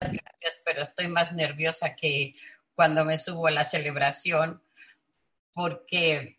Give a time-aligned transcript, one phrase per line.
[0.00, 2.34] Gracias, pero estoy más nerviosa que
[2.74, 4.62] cuando me subo a la celebración
[5.52, 6.38] porque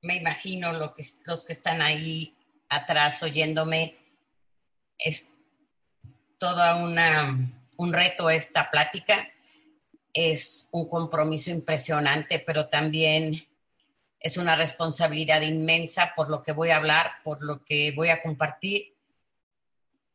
[0.00, 2.36] me imagino lo que, los que están ahí
[2.68, 3.96] atrás oyéndome.
[4.98, 5.28] Es
[6.38, 6.76] toda
[7.76, 9.28] un reto esta plática.
[10.12, 13.46] Es un compromiso impresionante, pero también
[14.20, 18.22] es una responsabilidad inmensa por lo que voy a hablar, por lo que voy a
[18.22, 18.93] compartir.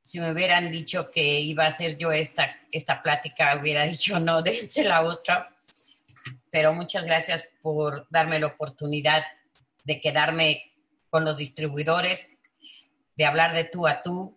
[0.09, 4.41] Si me hubieran dicho que iba a hacer yo esta, esta plática, hubiera dicho no,
[4.41, 5.55] déjense la otra.
[6.49, 9.23] Pero muchas gracias por darme la oportunidad
[9.83, 10.73] de quedarme
[11.11, 12.27] con los distribuidores,
[13.17, 14.35] de hablar de tú a tú.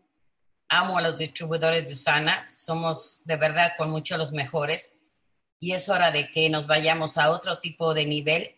[0.68, 4.92] Amo a los distribuidores de Usana, somos de verdad con mucho los mejores
[5.58, 8.56] y es hora de que nos vayamos a otro tipo de nivel,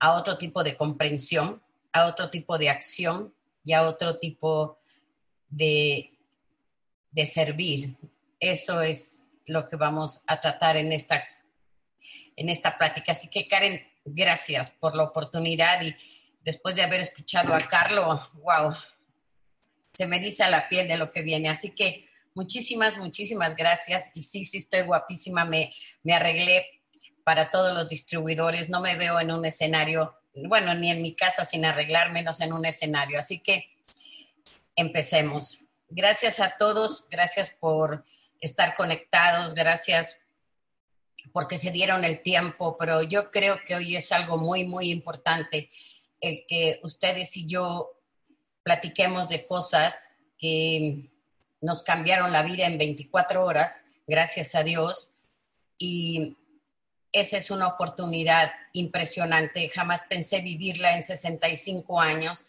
[0.00, 3.32] a otro tipo de comprensión, a otro tipo de acción
[3.62, 4.76] y a otro tipo
[5.48, 6.11] de,
[7.12, 7.96] de servir.
[8.40, 11.24] Eso es lo que vamos a tratar en esta,
[12.36, 13.12] en esta plática.
[13.12, 15.94] Así que Karen, gracias por la oportunidad y
[16.44, 18.74] después de haber escuchado a Carlos, wow,
[19.94, 21.48] se me dice la piel de lo que viene.
[21.48, 24.10] Así que muchísimas, muchísimas gracias.
[24.14, 25.44] Y sí, sí, estoy guapísima.
[25.44, 25.70] Me,
[26.02, 26.66] me arreglé
[27.24, 28.68] para todos los distribuidores.
[28.68, 32.52] No me veo en un escenario, bueno, ni en mi casa sin arreglar, menos en
[32.52, 33.18] un escenario.
[33.18, 33.68] Así que
[34.76, 35.58] empecemos.
[35.94, 37.04] Gracias a todos.
[37.10, 38.04] Gracias por
[38.40, 39.54] estar conectados.
[39.54, 40.20] Gracias
[41.32, 45.68] porque se dieron el tiempo, pero yo creo que hoy es algo muy, muy importante
[46.20, 47.90] el que ustedes y yo
[48.62, 50.08] platiquemos de cosas
[50.38, 51.10] que
[51.60, 55.10] nos cambiaron la vida en 24 horas, gracias a Dios.
[55.78, 56.38] Y
[57.12, 59.68] esa es una oportunidad impresionante.
[59.68, 62.46] Jamás pensé vivirla en 65 años.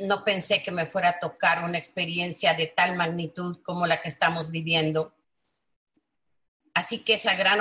[0.00, 4.08] No pensé que me fuera a tocar una experiencia de tal magnitud como la que
[4.08, 5.14] estamos viviendo.
[6.74, 7.58] Así que esa gran,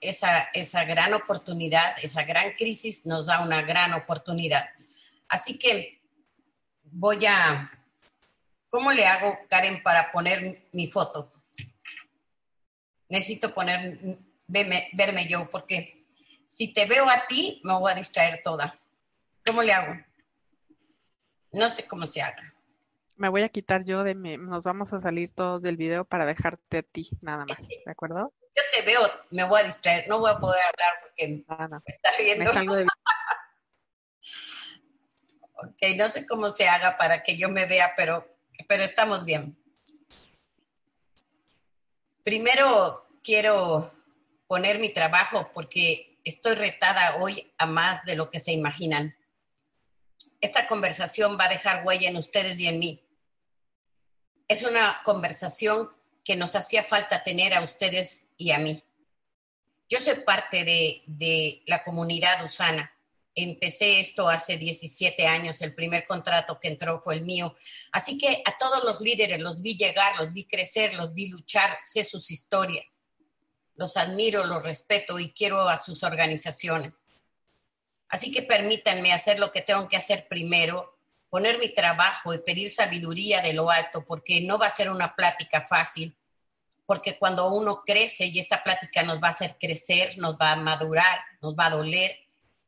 [0.00, 4.68] esa, esa gran oportunidad, esa gran crisis nos da una gran oportunidad.
[5.28, 6.00] Así que
[6.84, 7.70] voy a,
[8.68, 11.28] ¿cómo le hago, Karen, para poner mi foto?
[13.08, 13.98] Necesito poner,
[14.46, 16.06] verme, verme yo, porque
[16.46, 18.78] si te veo a ti, me voy a distraer toda.
[19.44, 20.05] ¿Cómo le hago?
[21.52, 22.54] No sé cómo se haga.
[23.16, 26.26] Me voy a quitar yo de mi, nos vamos a salir todos del video para
[26.26, 28.32] dejarte a ti, nada más, ¿de acuerdo?
[28.54, 31.36] Yo te veo, me voy a distraer, no voy a poder hablar porque me
[31.86, 32.50] está viendo.
[35.54, 38.26] ok, no sé cómo se haga para que yo me vea, pero,
[38.68, 39.56] pero estamos bien.
[42.22, 43.94] Primero quiero
[44.46, 49.16] poner mi trabajo porque estoy retada hoy a más de lo que se imaginan.
[50.40, 53.06] Esta conversación va a dejar huella en ustedes y en mí
[54.48, 55.90] es una conversación
[56.24, 58.82] que nos hacía falta tener a ustedes y a mí.
[59.88, 62.92] Yo soy parte de, la comunidad usana.
[63.34, 67.54] Empecé esto hace 17 años, el primer contrato que entró fue el mío.
[67.92, 71.76] Así que a todos los líderes los vi llegar, los vi crecer, los vi luchar,
[71.84, 72.98] sé sus historias.
[73.74, 77.04] Los admiro, los respeto y quiero a sus organizaciones.
[78.08, 80.96] Así que permítanme hacer lo que tengo que hacer primero
[81.28, 85.14] poner mi trabajo y pedir sabiduría de lo alto, porque no va a ser una
[85.14, 86.16] plática fácil,
[86.86, 90.56] porque cuando uno crece y esta plática nos va a hacer crecer, nos va a
[90.56, 92.16] madurar, nos va a doler,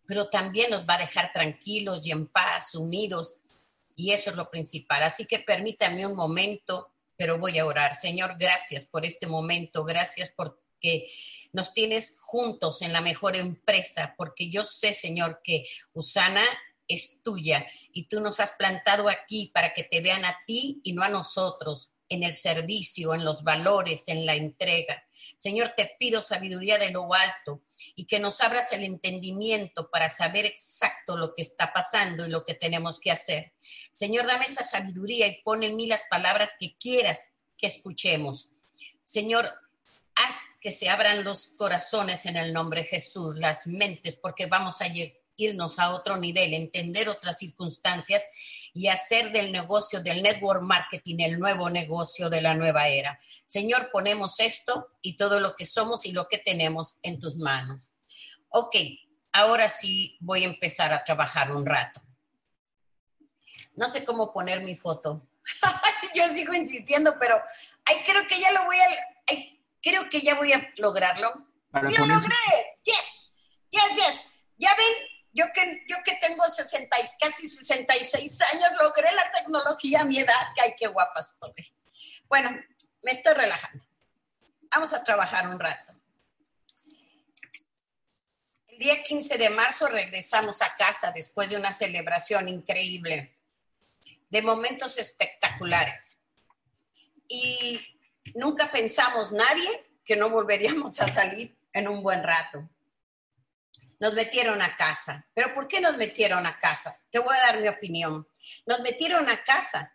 [0.06, 3.34] pero también nos va a dejar tranquilos y en paz, unidos,
[3.94, 5.02] y eso es lo principal.
[5.02, 7.94] Así que permítame un momento, pero voy a orar.
[7.94, 10.30] Señor, gracias por este momento, gracias
[10.78, 11.08] porque
[11.52, 16.44] nos tienes juntos en la mejor empresa, porque yo sé, Señor, que Usana
[16.86, 20.92] es tuya y tú nos has plantado aquí para que te vean a ti y
[20.92, 25.04] no a nosotros en el servicio, en los valores, en la entrega.
[25.36, 27.60] Señor, te pido sabiduría de lo alto
[27.96, 32.44] y que nos abras el entendimiento para saber exacto lo que está pasando y lo
[32.44, 33.52] que tenemos que hacer.
[33.92, 37.28] Señor, dame esa sabiduría y pon en mí las palabras que quieras
[37.58, 38.48] que escuchemos.
[39.04, 39.52] Señor,
[40.18, 44.80] haz que se abran los corazones en el nombre de Jesús, las mentes, porque vamos
[44.80, 44.86] a
[45.36, 48.24] irnos a otro nivel, entender otras circunstancias
[48.74, 53.18] y hacer del negocio del network marketing el nuevo negocio de la nueva era.
[53.46, 57.90] Señor, ponemos esto y todo lo que somos y lo que tenemos en tus manos.
[58.48, 58.76] Ok,
[59.32, 62.02] ahora sí voy a empezar a trabajar un rato.
[63.76, 65.28] No sé cómo poner mi foto.
[66.14, 67.40] Yo sigo insistiendo, pero
[67.84, 68.88] ay, creo que ya lo voy a,
[69.82, 71.46] creo que ya voy a lograrlo.
[71.72, 72.78] ¡Lo logré!
[72.84, 73.30] ¡Yes!
[73.70, 74.26] ¡Yes, yes!
[74.56, 74.94] Ya ven,
[75.32, 80.48] yo que, yo que tengo 60 casi 66 años, logré la tecnología a mi edad,
[80.54, 81.72] que ay, qué guapa estoy.
[82.28, 82.50] Bueno,
[83.02, 83.84] me estoy relajando.
[84.70, 85.94] Vamos a trabajar un rato.
[88.66, 93.34] El día 15 de marzo regresamos a casa después de una celebración increíble
[94.30, 96.18] de momentos espectaculares.
[97.28, 97.97] Y
[98.34, 102.68] nunca pensamos nadie que no volveríamos a salir en un buen rato.
[104.00, 105.26] Nos metieron a casa.
[105.34, 107.00] ¿Pero por qué nos metieron a casa?
[107.10, 108.28] Te voy a dar mi opinión.
[108.66, 109.92] Nos metieron a casa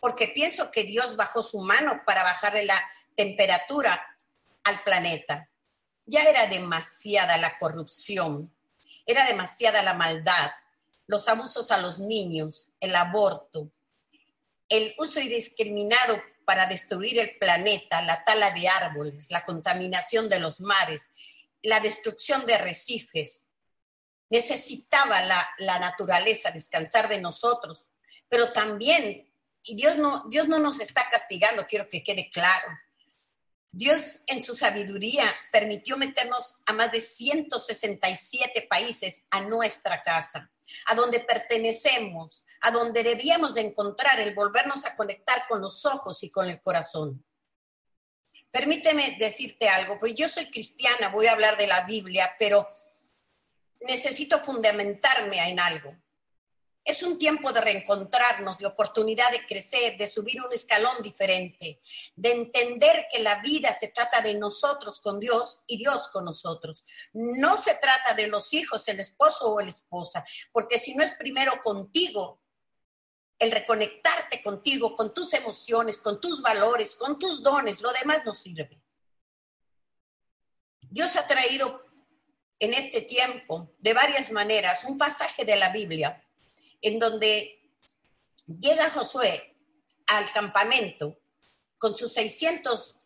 [0.00, 2.82] porque pienso que Dios bajó su mano para bajarle la
[3.16, 4.16] temperatura
[4.64, 5.46] al planeta.
[6.06, 8.52] Ya era demasiada la corrupción,
[9.06, 10.50] era demasiada la maldad,
[11.06, 13.70] los abusos a los niños, el aborto,
[14.68, 16.20] el uso indiscriminado
[16.50, 21.08] para destruir el planeta, la tala de árboles, la contaminación de los mares,
[21.62, 23.44] la destrucción de arrecifes.
[24.30, 27.90] Necesitaba la, la naturaleza descansar de nosotros,
[28.28, 29.32] pero también,
[29.62, 32.66] y Dios no, Dios no nos está castigando, quiero que quede claro.
[33.70, 40.50] Dios en su sabiduría permitió meternos a más de 167 países a nuestra casa
[40.86, 46.22] a donde pertenecemos, a donde debíamos de encontrar el volvernos a conectar con los ojos
[46.22, 47.24] y con el corazón.
[48.50, 52.68] Permíteme decirte algo, pues yo soy cristiana, voy a hablar de la Biblia, pero
[53.82, 55.96] necesito fundamentarme en algo.
[56.84, 61.80] Es un tiempo de reencontrarnos, de oportunidad de crecer, de subir un escalón diferente,
[62.16, 66.84] de entender que la vida se trata de nosotros con Dios y Dios con nosotros.
[67.12, 71.12] No se trata de los hijos, el esposo o la esposa, porque si no es
[71.12, 72.40] primero contigo,
[73.38, 78.34] el reconectarte contigo, con tus emociones, con tus valores, con tus dones, lo demás no
[78.34, 78.82] sirve.
[80.90, 81.84] Dios ha traído
[82.58, 86.22] en este tiempo, de varias maneras, un pasaje de la Biblia
[86.82, 87.58] en donde
[88.46, 89.54] llega Josué
[90.06, 91.18] al campamento
[91.78, 92.96] con sus 600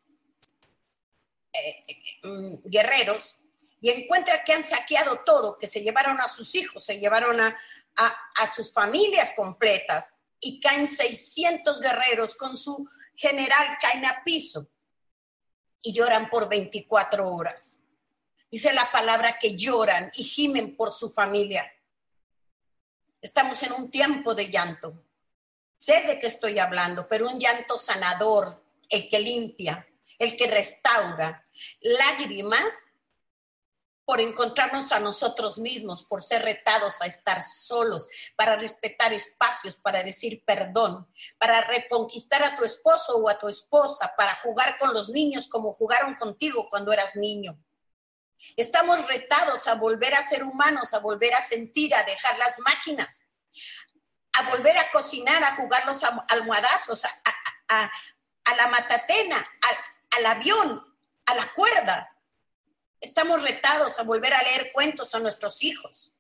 [1.52, 1.78] eh,
[2.22, 3.36] mm, guerreros
[3.80, 7.56] y encuentra que han saqueado todo, que se llevaron a sus hijos, se llevaron a,
[7.96, 14.68] a sus familias completas y caen 600 guerreros con su general, caen a piso
[15.82, 17.82] y lloran por 24 horas.
[18.50, 21.70] Dice la palabra que lloran y gimen por su familia.
[23.24, 25.02] Estamos en un tiempo de llanto.
[25.72, 29.88] Sé de qué estoy hablando, pero un llanto sanador, el que limpia,
[30.18, 31.42] el que restaura.
[31.80, 32.84] Lágrimas
[34.04, 40.02] por encontrarnos a nosotros mismos, por ser retados a estar solos, para respetar espacios, para
[40.02, 45.08] decir perdón, para reconquistar a tu esposo o a tu esposa, para jugar con los
[45.08, 47.58] niños como jugaron contigo cuando eras niño.
[48.56, 53.26] Estamos retados a volver a ser humanos, a volver a sentir, a dejar las máquinas,
[54.32, 57.90] a volver a cocinar, a jugar los almohadazos, a,
[58.56, 59.44] la matatena,
[60.10, 60.96] al avión,
[61.26, 62.08] a la cuerda.
[63.00, 66.12] Estamos retados a volver a leer cuentos a nuestros hijos.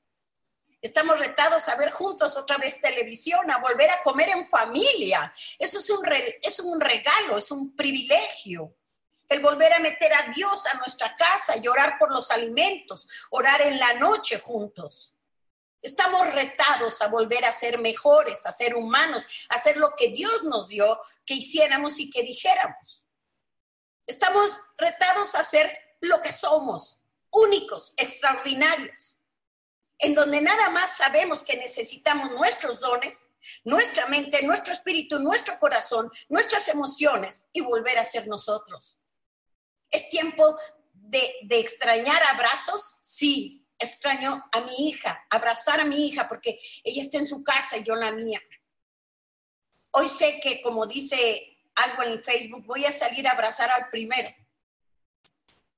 [0.82, 5.32] Estamos retados a ver juntos otra vez televisión, a volver a comer en familia.
[5.58, 6.04] Eso es un,
[6.42, 8.76] es un regalo, es un privilegio
[9.28, 13.62] el volver a meter a Dios a nuestra casa y orar por los alimentos, orar
[13.62, 15.14] en la noche juntos.
[15.82, 20.44] Estamos retados a volver a ser mejores, a ser humanos, a hacer lo que Dios
[20.44, 23.06] nos dio que hiciéramos y que dijéramos.
[24.06, 29.18] Estamos retados a ser lo que somos, únicos, extraordinarios,
[29.98, 33.28] en donde nada más sabemos que necesitamos nuestros dones,
[33.64, 39.03] nuestra mente, nuestro espíritu, nuestro corazón, nuestras emociones y volver a ser nosotros.
[39.94, 40.58] ¿Es tiempo
[40.92, 42.96] de, extrañar abrazos?
[43.00, 47.76] Sí, extraño a mi hija, abrazar a mi hija porque ella está en su casa
[47.76, 48.40] y yo la mía.
[49.92, 54.34] Hoy sé que, como dice algo en Facebook, voy a salir a abrazar al primero.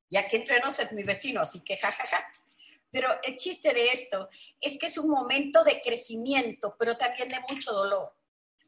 [0.09, 2.07] Ya que entre nosotros es mi vecino, así que jajaja.
[2.07, 2.33] Ja, ja.
[2.91, 4.31] Pero el chiste de esto
[4.63, 8.17] es que es un momento de crecimiento, pero también de mucho dolor.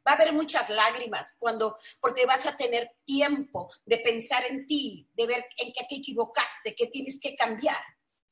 [0.06, 5.08] Va a haber muchas lágrimas cuando, porque vas a tener tiempo de pensar en ti,
[5.14, 7.76] de ver en qué te equivocaste, qué tienes que cambiar.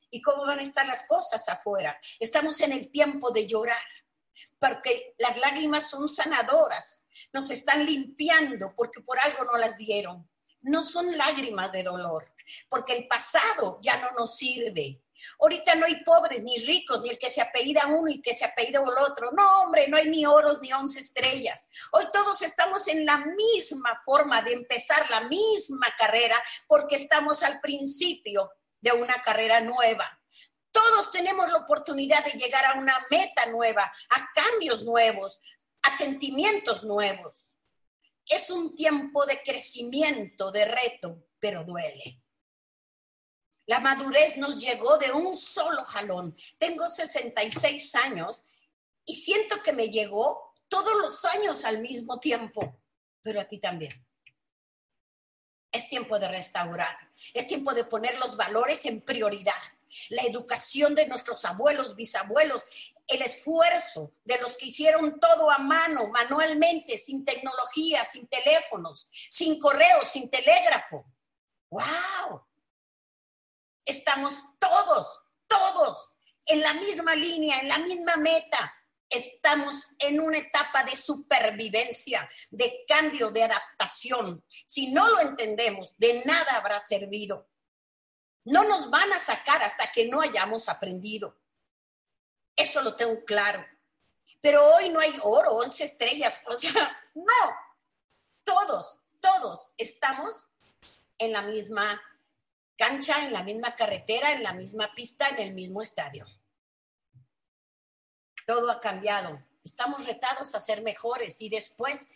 [0.09, 1.99] y cómo van a estar las cosas afuera.
[2.19, 3.77] Estamos en el tiempo de llorar,
[4.59, 10.29] porque las lágrimas son sanadoras, nos están limpiando porque por algo no las dieron.
[10.61, 12.33] No son lágrimas de dolor,
[12.67, 15.01] porque el pasado ya no nos sirve.
[15.39, 18.45] Ahorita no hay pobres ni ricos, ni el que se apellida uno y que se
[18.45, 19.31] apellida el otro.
[19.31, 21.69] No, hombre, no hay ni oros ni once estrellas.
[21.91, 27.59] Hoy todos estamos en la misma forma de empezar la misma carrera porque estamos al
[27.59, 30.07] principio de una carrera nueva.
[30.71, 35.39] Todos tenemos la oportunidad de llegar a una meta nueva, a cambios nuevos,
[35.83, 37.53] a sentimientos nuevos.
[38.27, 42.21] Es un tiempo de crecimiento, de reto, pero duele.
[43.67, 46.35] La madurez nos llegó de un solo jalón.
[46.57, 48.43] Tengo 66 años
[49.05, 52.79] y siento que me llegó todos los años al mismo tiempo,
[53.21, 53.91] pero a ti también.
[55.69, 56.97] Es tiempo de restaurar,
[57.33, 59.61] es tiempo de poner los valores en prioridad.
[60.09, 62.63] La educación de nuestros abuelos, bisabuelos,
[63.05, 69.59] el esfuerzo de los que hicieron todo a mano, manualmente, sin tecnología, sin teléfonos, sin
[69.59, 71.05] correo, sin telégrafo.
[71.69, 72.46] ¡Wow!
[73.87, 76.11] Estamos todos, todos
[76.45, 78.73] en la misma línea, en la misma meta.
[79.09, 84.43] Estamos en una etapa de supervivencia, de cambio, de adaptación.
[84.65, 87.49] Si no lo entendemos, de nada habrá servido.
[88.43, 91.39] No nos van a sacar hasta que no hayamos aprendido.
[92.57, 93.65] Eso lo tengo claro.
[94.41, 96.41] Pero hoy no hay oro, once estrellas.
[96.45, 97.25] O sea, no.
[98.43, 100.47] Todos, todos estamos
[101.17, 102.01] en la misma
[102.77, 106.25] cancha, en la misma carretera, en la misma pista, en el mismo estadio.
[108.45, 109.43] Todo ha cambiado.
[109.63, 112.09] Estamos retados a ser mejores y después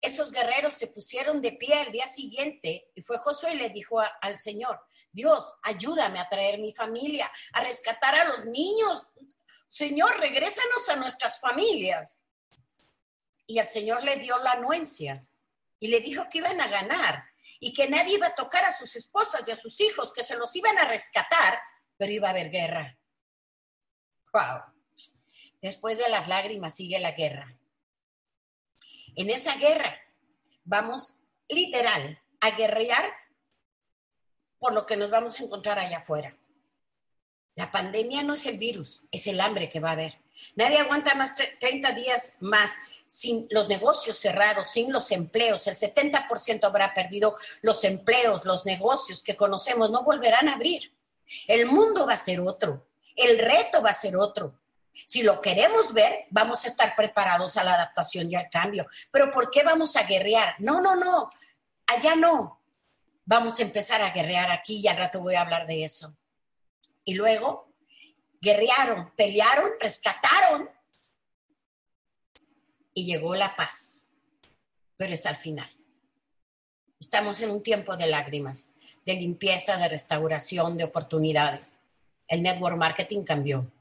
[0.00, 4.00] esos guerreros se pusieron de pie al día siguiente y fue Josué y le dijo
[4.00, 4.80] al Señor,
[5.12, 9.04] Dios, ayúdame a traer mi familia, a rescatar a los niños.
[9.68, 12.24] Señor, regrésanos a nuestras familias.
[13.46, 15.22] Y el Señor le dio la anuencia
[15.80, 17.27] y le dijo que iban a ganar
[17.60, 20.36] y que nadie iba a tocar a sus esposas y a sus hijos, que se
[20.36, 21.60] los iban a rescatar,
[21.96, 22.98] pero iba a haber guerra.
[24.32, 24.62] Wow.
[25.60, 27.58] Después de las lágrimas sigue la guerra.
[29.16, 30.00] En esa guerra
[30.64, 33.04] vamos literal a guerrear
[34.60, 36.36] por lo que nos vamos a encontrar allá afuera.
[37.58, 40.20] La pandemia no es el virus, es el hambre que va a haber.
[40.54, 42.70] Nadie aguanta más 30 días más
[43.04, 49.24] sin los negocios cerrados, sin los empleos, el 70% habrá perdido los empleos, los negocios
[49.24, 50.94] que conocemos, no volverán a abrir.
[51.48, 52.86] El mundo va a ser otro,
[53.16, 54.54] el reto va a ser otro.
[54.92, 58.86] Si lo queremos ver, vamos a estar preparados a la adaptación y al cambio.
[59.10, 60.54] Pero ¿por qué vamos a guerrear?
[60.60, 61.28] No, no, no,
[61.88, 62.60] allá no.
[63.24, 66.14] Vamos a empezar a guerrear aquí y al rato voy a hablar de eso.
[67.08, 67.72] Y luego,
[68.38, 70.68] guerrearon, pelearon, rescataron
[72.92, 74.08] y llegó la paz.
[74.98, 75.70] Pero es al final.
[77.00, 78.68] Estamos en un tiempo de lágrimas,
[79.06, 81.78] de limpieza, de restauración, de oportunidades.
[82.26, 83.72] El network marketing cambió.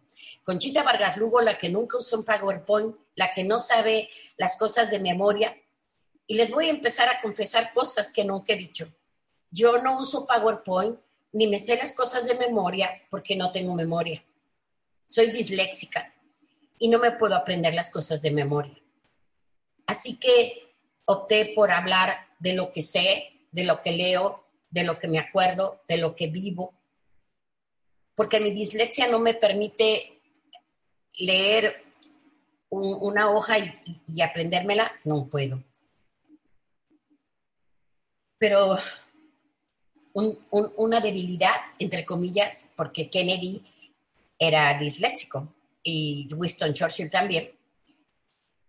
[0.46, 4.08] Conchita Vargas Lugo, la que nunca usó un PowerPoint, la que no sabe
[4.38, 5.54] las cosas de memoria.
[6.28, 8.88] Y les voy a empezar a confesar cosas que nunca he dicho.
[9.52, 10.98] Yo no uso PowerPoint,
[11.32, 14.24] ni me sé las cosas de memoria porque no tengo memoria.
[15.08, 16.14] Soy disléxica
[16.80, 18.78] y no me puedo aprender las cosas de memoria.
[19.86, 20.74] Así que
[21.06, 25.20] opté por hablar de lo que sé, de lo que leo, de lo que me
[25.20, 26.74] acuerdo, de lo que vivo,
[28.16, 30.22] porque mi dislexia no me permite
[31.20, 31.84] leer
[32.70, 35.64] una hoja y, aprendérmela, no puedo.
[38.40, 38.76] Pero
[40.52, 43.64] una debilidad, entre comillas, porque Kennedy
[44.40, 47.52] era disléxico y Winston Churchill también,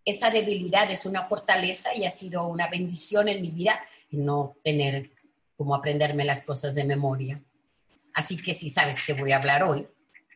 [0.04, 5.10] esa debilidad es una fortaleza y ha sido una bendición en mi vida no tener
[5.56, 7.42] como aprenderme las cosas de memoria.
[8.14, 9.86] Así que si sabes que voy a hablar hoy,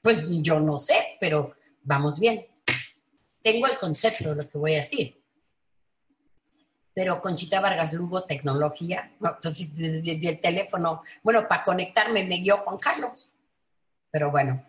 [0.02, 2.46] pues yo no sé, pero vamos bien.
[3.42, 5.21] Tengo el concepto de lo que voy a decir.
[6.94, 9.12] Pero Conchita Vargas Lugo, tecnología,
[9.50, 13.30] desde el teléfono, bueno, para conectarme me guió Juan Carlos.
[14.10, 14.62] Pero bueno,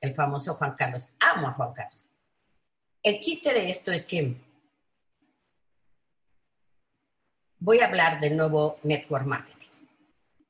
[0.00, 1.08] el famoso Juan Carlos.
[1.20, 2.04] Amo a Juan Carlos.
[3.02, 4.36] El chiste de esto es que
[7.58, 9.70] voy a hablar del nuevo network marketing,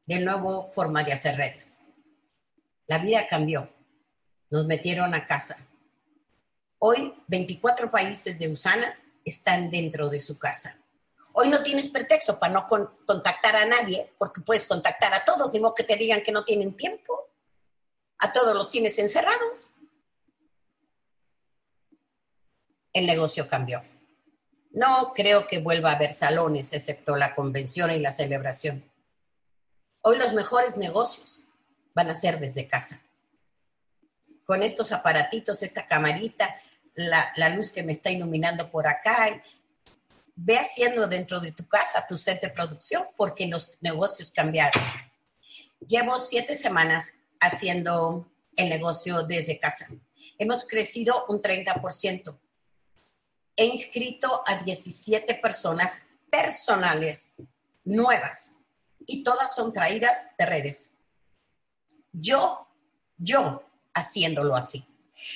[0.07, 1.85] del nuevo forma de hacer redes.
[2.87, 3.71] La vida cambió.
[4.50, 5.66] Nos metieron a casa.
[6.78, 10.76] Hoy 24 países de Usana están dentro de su casa.
[11.34, 15.60] Hoy no tienes pretexto para no contactar a nadie, porque puedes contactar a todos, ni
[15.60, 17.30] modo que te digan que no tienen tiempo.
[18.18, 19.70] A todos los tienes encerrados.
[22.92, 23.82] El negocio cambió.
[24.70, 28.90] No creo que vuelva a haber salones, excepto la convención y la celebración.
[30.02, 31.46] Hoy los mejores negocios
[31.94, 33.02] van a ser desde casa.
[34.44, 36.56] Con estos aparatitos, esta camarita,
[36.94, 39.42] la, la luz que me está iluminando por acá,
[40.34, 44.82] ve haciendo dentro de tu casa tu set de producción porque los negocios cambiaron.
[45.86, 49.88] Llevo siete semanas haciendo el negocio desde casa.
[50.38, 52.38] Hemos crecido un 30%.
[53.56, 57.36] He inscrito a 17 personas personales
[57.84, 58.58] nuevas
[59.06, 60.92] y todas son traídas de redes.
[62.12, 62.68] Yo,
[63.16, 63.62] yo
[63.94, 64.86] haciéndolo así.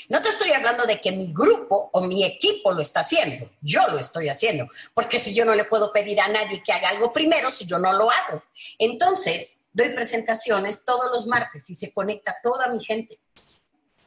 [0.09, 3.81] No te estoy hablando de que mi grupo o mi equipo lo está haciendo, yo
[3.89, 7.11] lo estoy haciendo, porque si yo no le puedo pedir a nadie que haga algo
[7.11, 8.43] primero, si yo no lo hago.
[8.79, 13.19] Entonces, doy presentaciones todos los martes y se conecta toda mi gente.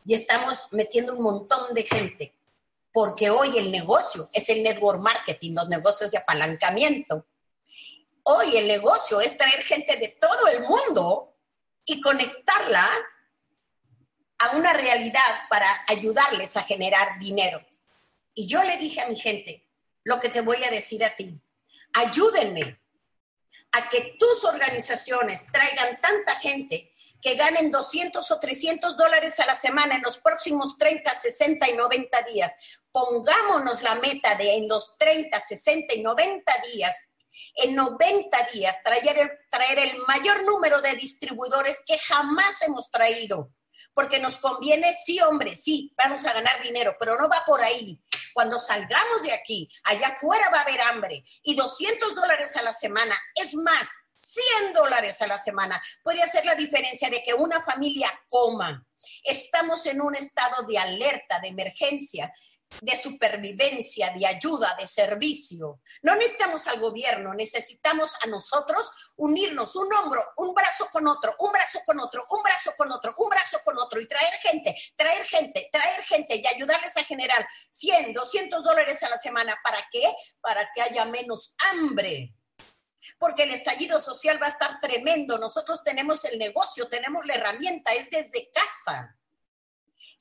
[0.05, 2.33] Y estamos metiendo un montón de gente,
[2.91, 7.25] porque hoy el negocio es el network marketing, los negocios de apalancamiento.
[8.23, 11.33] Hoy el negocio es traer gente de todo el mundo
[11.85, 12.87] y conectarla
[14.39, 17.63] a una realidad para ayudarles a generar dinero.
[18.33, 19.65] Y yo le dije a mi gente,
[20.03, 21.39] lo que te voy a decir a ti,
[21.93, 22.79] ayúdenme
[23.71, 26.91] a que tus organizaciones traigan tanta gente
[27.21, 31.73] que ganen 200 o 300 dólares a la semana en los próximos 30, 60 y
[31.73, 32.55] 90 días.
[32.91, 37.09] Pongámonos la meta de en los 30, 60 y 90 días
[37.55, 43.51] en 90 días traer el, traer el mayor número de distribuidores que jamás hemos traído
[43.93, 47.99] porque nos conviene, sí, hombre, sí, vamos a ganar dinero, pero no va por ahí.
[48.33, 52.73] Cuando salgamos de aquí, allá afuera va a haber hambre y 200 dólares a la
[52.73, 53.87] semana, es más,
[54.21, 58.85] 100 dólares a la semana puede hacer la diferencia de que una familia coma.
[59.23, 62.31] Estamos en un estado de alerta, de emergencia
[62.81, 65.81] de supervivencia, de ayuda, de servicio.
[66.01, 71.51] No necesitamos al gobierno, necesitamos a nosotros unirnos un hombro, un brazo con otro, un
[71.51, 75.25] brazo con otro, un brazo con otro, un brazo con otro y traer gente, traer
[75.25, 79.57] gente, traer gente y ayudarles a generar 100, 200 dólares a la semana.
[79.63, 80.13] ¿Para qué?
[80.41, 82.33] Para que haya menos hambre.
[83.17, 85.37] Porque el estallido social va a estar tremendo.
[85.37, 89.18] Nosotros tenemos el negocio, tenemos la herramienta, es desde casa.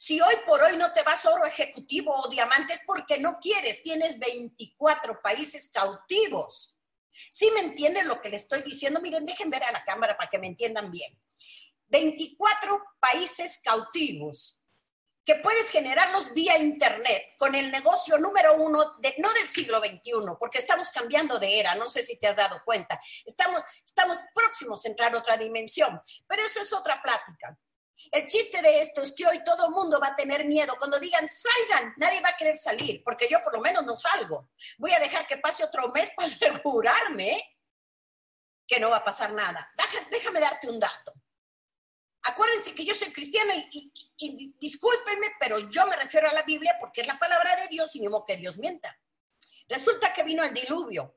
[0.00, 4.16] Si hoy por hoy no te vas oro ejecutivo o diamantes porque no quieres, tienes
[4.20, 6.78] 24 países cautivos.
[7.10, 9.00] ¿Sí me entienden lo que le estoy diciendo?
[9.00, 11.12] Miren, dejen ver a la cámara para que me entiendan bien.
[11.88, 14.62] 24 países cautivos
[15.24, 20.12] que puedes generarlos vía Internet con el negocio número uno, de, no del siglo XXI,
[20.38, 23.00] porque estamos cambiando de era, no sé si te has dado cuenta.
[23.26, 27.58] Estamos, estamos próximos a entrar a otra dimensión, pero eso es otra plática.
[28.10, 30.74] El chiste de esto es que hoy todo el mundo va a tener miedo.
[30.78, 34.50] Cuando digan salgan, nadie va a querer salir, porque yo por lo menos no salgo.
[34.78, 37.58] Voy a dejar que pase otro mes para asegurarme
[38.66, 39.70] que no va a pasar nada.
[40.10, 41.12] Déjame, darte un dato.
[42.24, 47.00] Acuérdense que yo soy cristiana y, discúlpenme, pero yo me refiero a la Biblia porque
[47.00, 49.00] es la palabra de Dios y modo que Dios mienta.
[49.68, 51.16] Resulta que vino el diluvio.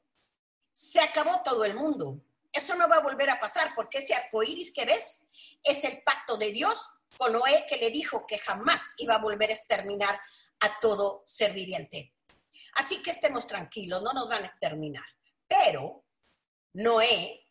[0.71, 2.23] Se acabó todo el mundo.
[2.51, 5.21] Eso no va a volver a pasar porque ese arco iris que ves
[5.63, 9.51] es el pacto de Dios con Noé que le dijo que jamás iba a volver
[9.51, 10.19] a exterminar
[10.61, 12.13] a todo ser viviente.
[12.75, 15.05] Así que estemos tranquilos, no nos van a exterminar.
[15.47, 16.05] Pero
[16.73, 17.45] Noé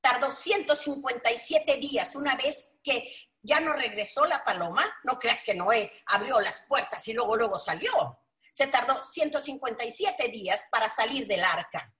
[0.00, 3.12] tardó 157 días una vez que
[3.42, 4.84] ya no regresó la paloma.
[5.04, 8.20] No creas que Noé abrió las puertas y luego luego salió.
[8.52, 11.94] Se tardó 157 días para salir del arca.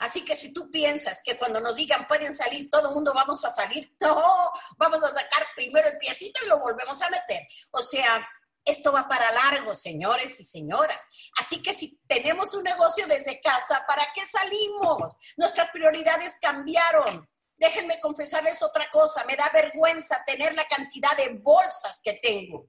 [0.00, 3.44] Así que si tú piensas que cuando nos digan pueden salir, todo el mundo vamos
[3.44, 7.46] a salir, no, vamos a sacar primero el piecito y lo volvemos a meter.
[7.72, 8.26] O sea,
[8.64, 11.00] esto va para largo, señores y señoras.
[11.38, 15.14] Así que si tenemos un negocio desde casa, ¿para qué salimos?
[15.36, 17.28] Nuestras prioridades cambiaron.
[17.56, 22.68] Déjenme confesarles otra cosa, me da vergüenza tener la cantidad de bolsas que tengo.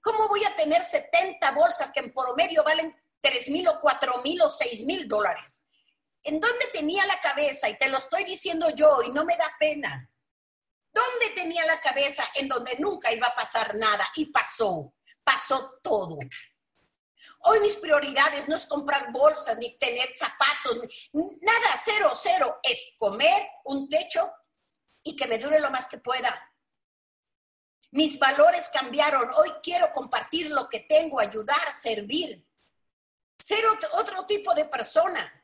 [0.00, 4.40] ¿Cómo voy a tener 70 bolsas que en promedio valen 3 mil o 4 mil
[4.42, 5.66] o 6 mil dólares?
[6.22, 7.68] ¿En dónde tenía la cabeza?
[7.68, 10.08] Y te lo estoy diciendo yo y no me da pena.
[10.92, 12.24] ¿Dónde tenía la cabeza?
[12.34, 16.18] En donde nunca iba a pasar nada y pasó, pasó todo.
[17.44, 20.76] Hoy mis prioridades no es comprar bolsas ni tener zapatos,
[21.12, 22.60] nada, cero, cero.
[22.62, 24.32] Es comer un techo
[25.02, 26.52] y que me dure lo más que pueda.
[27.92, 29.28] Mis valores cambiaron.
[29.36, 32.46] Hoy quiero compartir lo que tengo, ayudar, servir.
[33.38, 35.41] Ser otro, tipo de persona.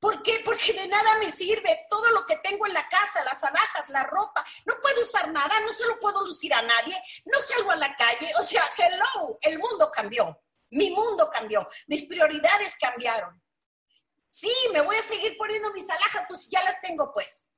[0.00, 0.40] ¿Por qué?
[0.42, 4.04] Porque de nada me sirve todo lo que tengo en la casa, las alhajas, la
[4.04, 4.44] ropa.
[4.64, 7.94] No puedo usar nada, no se lo puedo lucir a nadie, no salgo a la
[7.94, 8.32] calle.
[8.38, 10.40] O sea, hello, el mundo cambió.
[10.70, 13.42] Mi mundo cambió, mis prioridades cambiaron.
[14.28, 17.50] Sí, me voy a seguir poniendo mis alhajas, pues ya las tengo pues.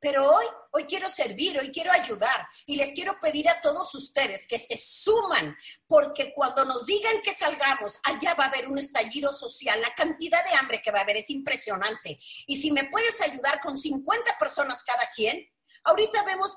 [0.00, 4.46] Pero hoy, hoy quiero servir, hoy quiero ayudar y les quiero pedir a todos ustedes
[4.46, 5.56] que se suman,
[5.86, 10.44] porque cuando nos digan que salgamos, allá va a haber un estallido social, la cantidad
[10.44, 12.18] de hambre que va a haber es impresionante.
[12.46, 15.48] Y si me puedes ayudar con 50 personas cada quien,
[15.84, 16.56] ahorita vemos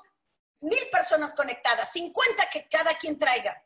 [0.60, 3.64] mil personas conectadas, 50 que cada quien traiga.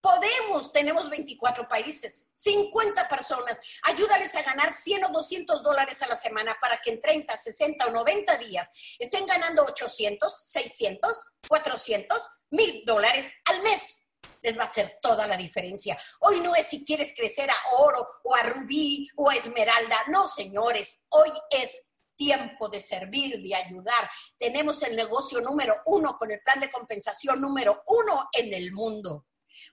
[0.00, 3.58] Podemos, tenemos 24 países, 50 personas.
[3.84, 7.86] Ayúdales a ganar 100 o 200 dólares a la semana para que en 30, 60
[7.86, 14.02] o 90 días estén ganando 800, 600, 400, 1000 dólares al mes.
[14.42, 15.98] Les va a hacer toda la diferencia.
[16.20, 20.04] Hoy no es si quieres crecer a oro o a rubí o a esmeralda.
[20.08, 24.10] No, señores, hoy es tiempo de servir, de ayudar.
[24.38, 29.26] Tenemos el negocio número uno con el plan de compensación número uno en el mundo.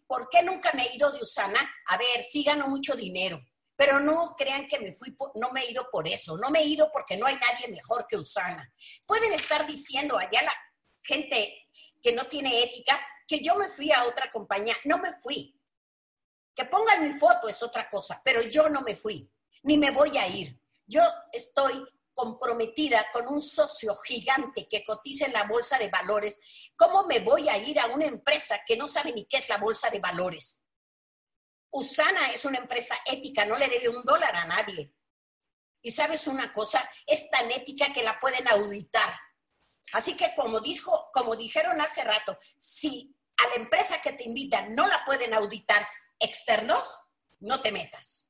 [0.08, 1.60] ¿Por qué nunca me he ido de Usana?
[1.88, 3.40] A ver, sí gano mucho dinero,
[3.76, 6.66] pero no crean que me fui, no me he ido por eso, no me he
[6.66, 8.72] ido porque no hay nadie mejor que Usana.
[9.06, 10.54] Pueden estar diciendo allá la
[11.02, 11.62] gente
[12.02, 15.60] que no tiene ética que yo me fui a otra compañía, no me fui.
[16.56, 19.30] Que pongan mi foto es otra cosa, pero yo no me fui,
[19.64, 20.60] ni me voy a ir.
[20.86, 26.40] Yo estoy comprometida con un socio gigante que cotiza en la bolsa de valores,
[26.76, 29.58] ¿cómo me voy a ir a una empresa que no sabe ni qué es la
[29.58, 30.64] bolsa de valores?
[31.72, 34.94] Usana es una empresa ética, no le debe un dólar a nadie.
[35.82, 39.20] Y sabes una cosa, es tan ética que la pueden auditar.
[39.92, 44.74] Así que como dijo, como dijeron hace rato, si a la empresa que te invitan
[44.74, 45.88] no la pueden auditar
[46.20, 47.00] externos,
[47.40, 48.30] no te metas.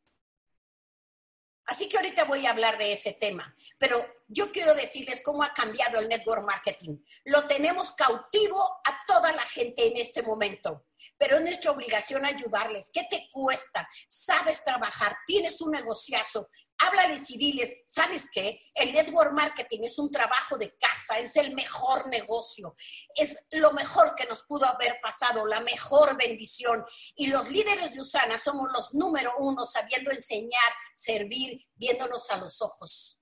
[1.65, 5.54] Así que ahorita voy a hablar de ese tema, pero yo quiero decirles cómo ha
[5.54, 6.97] cambiado el network marketing.
[7.26, 10.86] Lo tenemos cautivo a toda la gente en este momento,
[11.17, 12.89] pero es nuestra obligación ayudarles.
[12.91, 13.88] ¿Qué te cuesta?
[14.10, 15.15] ¿Sabes trabajar?
[15.26, 16.49] ¿Tienes un negociazo?
[16.86, 18.60] Háblales y diles, ¿sabes qué?
[18.74, 22.76] El network marketing es un trabajo de casa, es el mejor negocio,
[23.15, 26.84] es lo mejor que nos pudo haber pasado, la mejor bendición.
[27.15, 32.62] Y los líderes de Usana somos los número uno sabiendo enseñar, servir, viéndonos a los
[32.62, 33.19] ojos.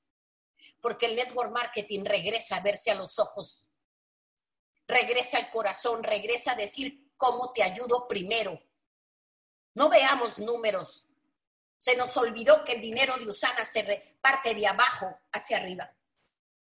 [0.81, 3.69] Porque el network marketing regresa a verse a los ojos,
[4.87, 8.61] regresa al corazón, regresa a decir cómo te ayudo primero.
[9.73, 11.07] No veamos números,
[11.81, 15.91] se nos olvidó que el dinero de Usana se reparte de abajo hacia arriba.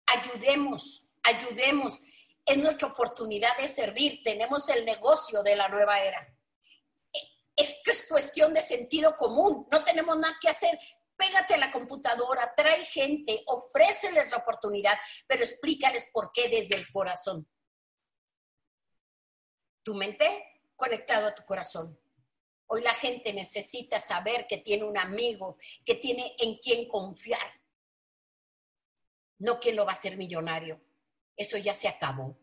[0.07, 2.01] Ayudemos, ayudemos.
[2.47, 4.21] Es nuestra oportunidad de servir.
[4.23, 6.33] Tenemos el negocio de la nueva era.
[7.57, 9.67] Esto es cuestión de sentido común.
[9.73, 10.79] No tenemos nada que hacer.
[11.17, 14.97] Pégate a la computadora, trae gente, ofréceles la oportunidad,
[15.27, 17.51] pero explícales por qué desde el corazón.
[19.83, 21.99] Tu mente conectado a tu corazón.
[22.73, 27.61] Hoy la gente necesita saber que tiene un amigo, que tiene en quien confiar.
[29.41, 30.81] No quien lo va a hacer millonario.
[31.37, 32.39] Eso ya se acabó.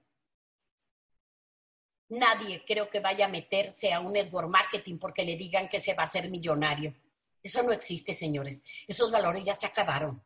[2.09, 5.93] Nadie creo que vaya a meterse a un network marketing porque le digan que se
[5.93, 6.93] va a hacer millonario.
[7.41, 8.63] Eso no existe, señores.
[8.85, 10.21] Esos valores ya se acabaron.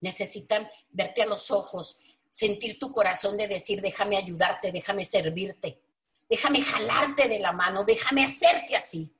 [0.00, 5.87] Necesitan verte a los ojos, sentir tu corazón de decir, déjame ayudarte, déjame servirte
[6.28, 9.12] déjame jalarte de la mano, déjame hacerte así.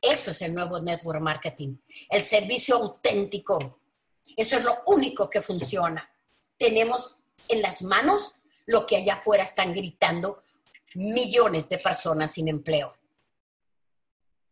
[0.00, 1.76] Eso es el nuevo network marketing,
[2.10, 3.80] el servicio auténtico.
[4.36, 6.10] Eso es lo único que funciona.
[6.58, 7.16] Tenemos
[7.48, 8.34] en las manos
[8.66, 10.40] lo que allá afuera están gritando
[10.94, 12.94] millones de personas sin empleo.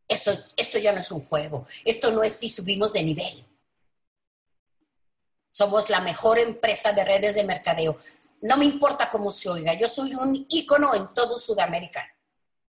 [0.08, 1.66] Eso, esto ya no es un juego.
[1.84, 3.46] Esto no es si subimos de nivel.
[5.50, 7.98] Somos la mejor empresa de redes de mercadeo
[8.42, 12.04] no me importa cómo se oiga, yo soy un ícono en todo Sudamérica.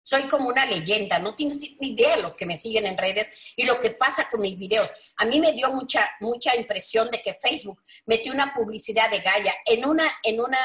[0.03, 3.55] Soy como una leyenda, no tienes ni idea de lo que me siguen en redes
[3.57, 4.93] y lo que pasa con mis videos.
[5.17, 9.55] A mí me dio mucha, mucha impresión de que Facebook metió una publicidad de Gaia
[9.65, 10.59] en una, en una,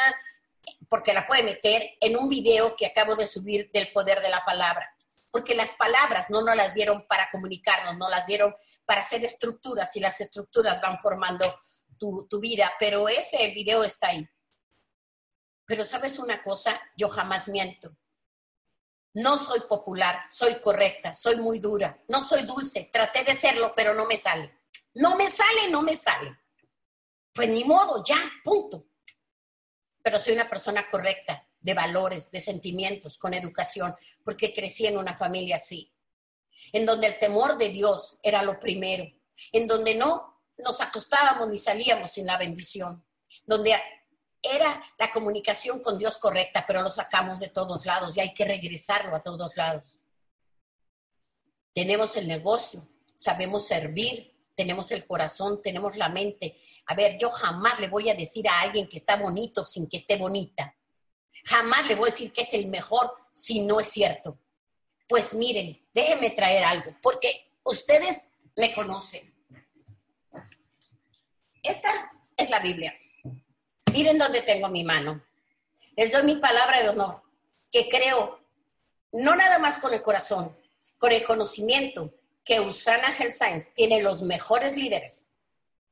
[0.90, 4.44] porque la puede meter en un video que acabo de subir del poder de la
[4.44, 4.94] palabra.
[5.32, 9.96] Porque las palabras no nos las dieron para comunicarnos, no las dieron para hacer estructuras
[9.96, 11.56] y las estructuras van formando
[11.98, 14.28] tu, tu vida, pero ese video está ahí.
[15.70, 17.96] Pero sabes una cosa, yo jamás miento.
[19.14, 23.94] No soy popular, soy correcta, soy muy dura, no soy dulce, traté de serlo, pero
[23.94, 24.52] no me sale.
[24.96, 26.36] No me sale, no me sale.
[27.32, 28.88] Pues ni modo, ya, punto.
[30.02, 35.16] Pero soy una persona correcta, de valores, de sentimientos, con educación, porque crecí en una
[35.16, 35.94] familia así,
[36.74, 39.06] en donde el temor de Dios era lo primero,
[39.52, 43.06] en donde no nos acostábamos ni salíamos sin la bendición,
[43.46, 43.76] donde
[44.42, 48.46] era la comunicación con Dios correcta, pero lo sacamos de todos lados y hay que
[48.46, 50.00] regresarlo a todos lados.
[51.74, 56.58] Tenemos el negocio, sabemos servir, tenemos el corazón, tenemos la mente.
[56.88, 59.98] A ver, yo jamás le voy a decir a alguien que está bonito sin que
[59.98, 60.76] esté bonita.
[61.46, 64.38] Jamás le voy a decir que es el mejor si no es cierto.
[65.08, 69.34] Pues miren, déjenme traer algo, porque ustedes me conocen.
[71.64, 72.99] Esta es la Biblia.
[73.92, 75.24] Miren dónde tengo mi mano.
[75.96, 77.22] Les doy mi palabra de honor,
[77.72, 78.40] que creo,
[79.12, 80.56] no nada más con el corazón,
[80.98, 82.14] con el conocimiento,
[82.46, 85.32] que Usana Health Science tiene los mejores líderes,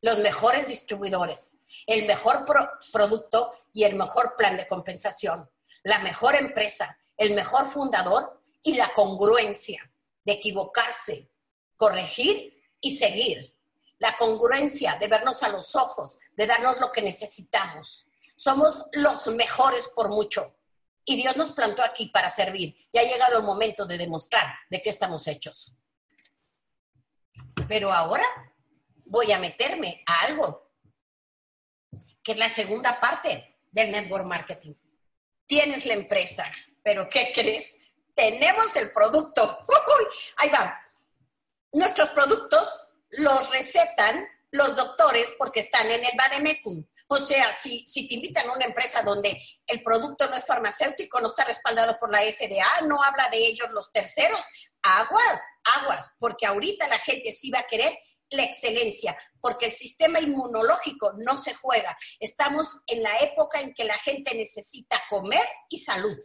[0.02, 1.58] los mejores distribuidores,
[1.88, 2.46] el mejor
[2.92, 5.50] producto y el mejor plan de compensación,
[5.84, 9.92] la mejor empresa, el mejor fundador y la congruencia
[10.24, 11.30] de equivocarse,
[11.76, 13.57] corregir y seguir
[14.00, 18.08] la congruencia de vernos a los ojos, de darnos lo que necesitamos.
[18.36, 20.56] Somos los mejores por mucho.
[21.04, 22.76] Y Dios nos plantó aquí para servir.
[22.92, 25.74] Y ha llegado el momento de demostrar de qué estamos hechos.
[27.68, 28.26] Pero ahora
[29.06, 30.70] voy a meterme a algo,
[32.22, 34.74] que es la segunda parte del network marketing.
[35.46, 36.52] Tienes la empresa,
[36.84, 37.78] pero ¿qué crees?
[38.14, 39.60] Tenemos el producto.
[40.38, 40.80] ahí va.
[41.72, 46.86] Nuestros productos los recetan los doctores porque están en el Bademecum.
[47.10, 51.20] O sea, si, si te invitan a una empresa donde el producto no es farmacéutico,
[51.22, 54.42] no está respaldado por la FDA, no habla de ellos los terceros,
[54.82, 55.42] aguas,
[55.80, 57.98] aguas, porque ahorita la gente sí va a querer
[58.30, 61.98] la excelencia, porque el sistema inmunológico no se juega.
[62.20, 66.18] Estamos en la época en que la gente necesita comer y salud.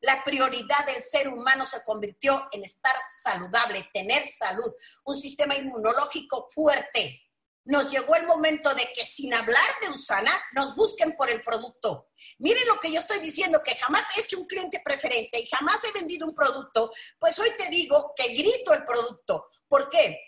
[0.00, 4.72] La prioridad del ser humano se convirtió en estar saludable, tener salud,
[5.04, 7.20] un sistema inmunológico fuerte.
[7.64, 12.08] Nos llegó el momento de que sin hablar de Usana, nos busquen por el producto.
[12.38, 15.84] Miren lo que yo estoy diciendo, que jamás he hecho un cliente preferente y jamás
[15.84, 19.50] he vendido un producto, pues hoy te digo que grito el producto.
[19.68, 20.18] ¿Por qué?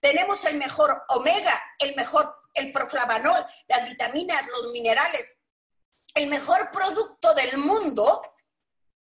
[0.00, 5.38] Tenemos el mejor omega, el mejor, el proflavanol, las vitaminas, los minerales,
[6.14, 8.20] el mejor producto del mundo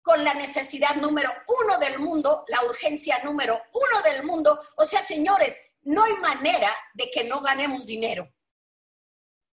[0.10, 4.60] con la necesidad número uno del mundo, la urgencia número uno del mundo.
[4.78, 8.28] O sea, señores, no hay manera de que no ganemos dinero.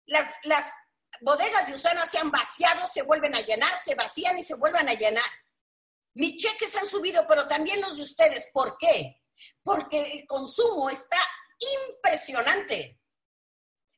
[0.07, 0.73] Las, las
[1.21, 4.89] bodegas de Usana se han vaciado, se vuelven a llenar, se vacían y se vuelven
[4.89, 5.31] a llenar.
[6.15, 8.49] Mis cheques han subido, pero también los de ustedes.
[8.51, 9.21] ¿Por qué?
[9.63, 11.19] Porque el consumo está
[11.91, 12.96] impresionante.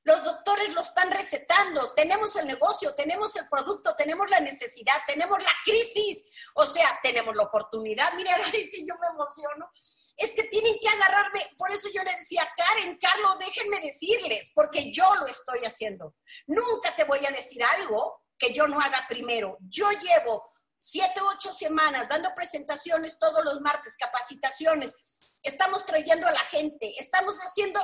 [0.09, 5.43] Los doctores lo están recetando, tenemos el negocio, tenemos el producto, tenemos la necesidad, tenemos
[5.43, 8.15] la crisis, o sea, tenemos la oportunidad.
[8.15, 9.71] Mira, que yo me emociono.
[10.17, 14.91] Es que tienen que agarrarme, por eso yo le decía, Karen, Carlos, déjenme decirles, porque
[14.91, 16.15] yo lo estoy haciendo.
[16.47, 19.59] Nunca te voy a decir algo que yo no haga primero.
[19.61, 24.95] Yo llevo siete, ocho semanas dando presentaciones todos los martes, capacitaciones.
[25.43, 27.79] Estamos trayendo a la gente, estamos haciendo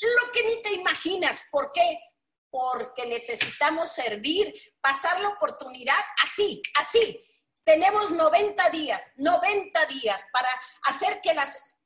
[0.00, 1.44] lo que ni te imaginas.
[1.50, 2.00] ¿Por qué?
[2.50, 7.24] Porque necesitamos servir, pasar la oportunidad así, así.
[7.64, 10.48] Tenemos 90 días, 90 días para
[10.84, 11.76] hacer que las,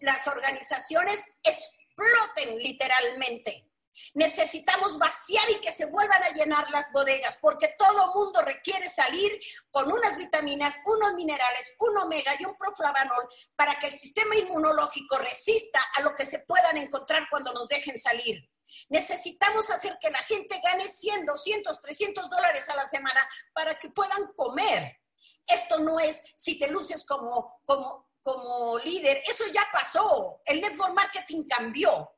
[0.00, 3.67] las organizaciones exploten literalmente.
[4.14, 9.38] Necesitamos vaciar y que se vuelvan a llenar las bodegas, porque todo mundo requiere salir
[9.70, 15.18] con unas vitaminas, unos minerales, un omega y un proflavanol para que el sistema inmunológico
[15.18, 18.48] resista a lo que se puedan encontrar cuando nos dejen salir.
[18.88, 23.90] Necesitamos hacer que la gente gane 100, 200, 300 dólares a la semana para que
[23.90, 24.98] puedan comer.
[25.46, 30.42] Esto no es si te luces como, como, como líder, eso ya pasó.
[30.44, 32.10] El network marketing cambió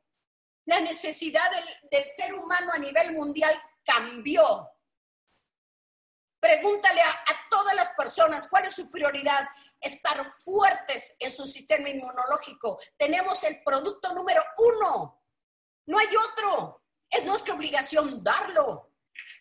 [0.71, 1.51] la necesidad
[1.91, 3.53] del, ser humano a nivel mundial
[3.85, 4.71] cambió.
[6.39, 9.49] Pregúntale a, todas las personas cuál es su prioridad.
[9.81, 12.79] Estar fuertes en su sistema inmunológico.
[12.97, 15.25] Tenemos el producto número uno.
[15.87, 16.85] No hay otro.
[17.11, 18.93] Es nuestra obligación darlo.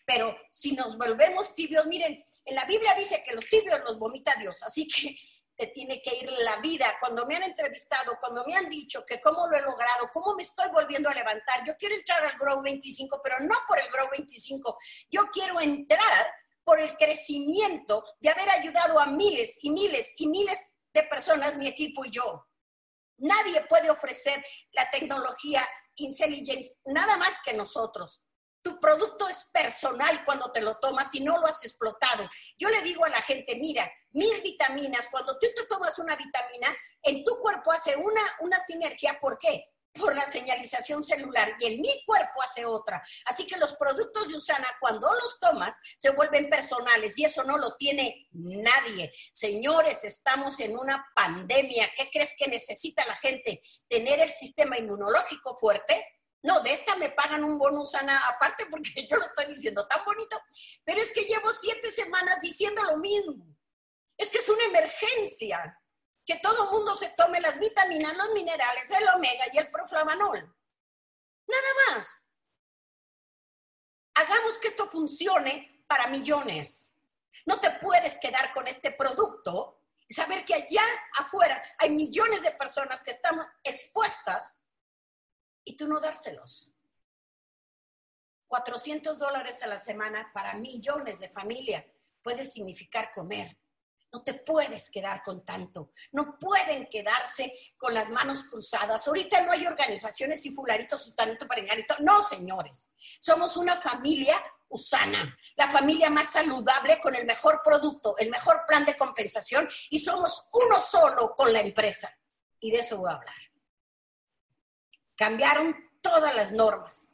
[0.04, 4.34] Pero si nos volvemos tibios, miren, en la Biblia dice que los tibios los vomita
[4.34, 4.60] Dios.
[4.64, 5.16] Así que
[5.68, 6.96] tiene que ir la vida.
[7.00, 10.42] Cuando me han entrevistado, cuando me han dicho que cómo lo he logrado, cómo me
[10.42, 14.08] estoy volviendo a levantar, yo quiero entrar al Grow 25, pero no por el Grow
[14.10, 14.76] 25,
[15.10, 16.32] yo quiero entrar
[16.64, 21.66] por el crecimiento de haber ayudado a miles y miles y miles de personas, mi
[21.66, 22.46] equipo y yo.
[23.18, 28.24] Nadie puede ofrecer la tecnología Intelligence nada más que nosotros.
[28.62, 32.28] Tu producto es personal cuando te lo tomas y no lo has explotado.
[32.58, 36.76] Yo le digo a la gente, mira, mis vitaminas, cuando tú te tomas una vitamina,
[37.02, 39.18] en tu cuerpo hace una, una sinergia.
[39.20, 39.70] ¿Por qué?
[39.92, 43.02] por la señalización celular y en mi cuerpo hace otra.
[43.26, 47.58] Así que los productos de Usana, cuando los tomas, se vuelven personales y eso no
[47.58, 49.10] lo tiene nadie.
[49.32, 51.90] Señores, estamos en una pandemia.
[51.96, 53.60] ¿Qué crees que necesita la gente?
[53.88, 56.19] ¿Tener el sistema inmunológico fuerte?
[56.42, 60.04] No, de esta me pagan un bono Usana aparte porque yo lo estoy diciendo tan
[60.04, 60.40] bonito,
[60.84, 63.46] pero es que llevo siete semanas diciendo lo mismo.
[64.16, 65.78] Es que es una emergencia
[66.24, 70.54] que todo el mundo se tome las vitaminas, los minerales, el omega y el proflavanol.
[71.46, 72.22] Nada más.
[74.14, 76.92] Hagamos que esto funcione para millones.
[77.46, 80.84] No te puedes quedar con este producto y saber que allá
[81.18, 84.60] afuera hay millones de personas que están expuestas
[85.64, 86.72] y tú no dárselos.
[88.46, 91.84] 400 dólares a la semana para millones de familias
[92.22, 93.56] puede significar comer,
[94.12, 95.90] no te puedes quedar con tanto.
[96.12, 99.06] No pueden quedarse con las manos cruzadas.
[99.06, 101.94] Ahorita no hay organizaciones y fularitos y talento para enganito.
[102.00, 102.88] No, señores.
[103.20, 104.34] Somos una familia
[104.68, 109.98] usana, la familia más saludable con el mejor producto, el mejor plan de compensación y
[109.98, 112.12] somos uno solo con la empresa.
[112.58, 113.49] Y de eso voy a hablar.
[115.20, 117.12] Cambiaron todas las normas.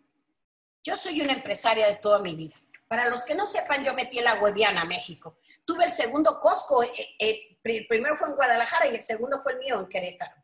[0.85, 2.55] Yo soy una empresaria de toda mi vida.
[2.87, 5.41] Para los que no sepan, yo metí la Guadiana a México.
[5.65, 9.55] Tuve el segundo Costco, eh, eh, el primero fue en Guadalajara y el segundo fue
[9.55, 10.37] el mío en Querétaro.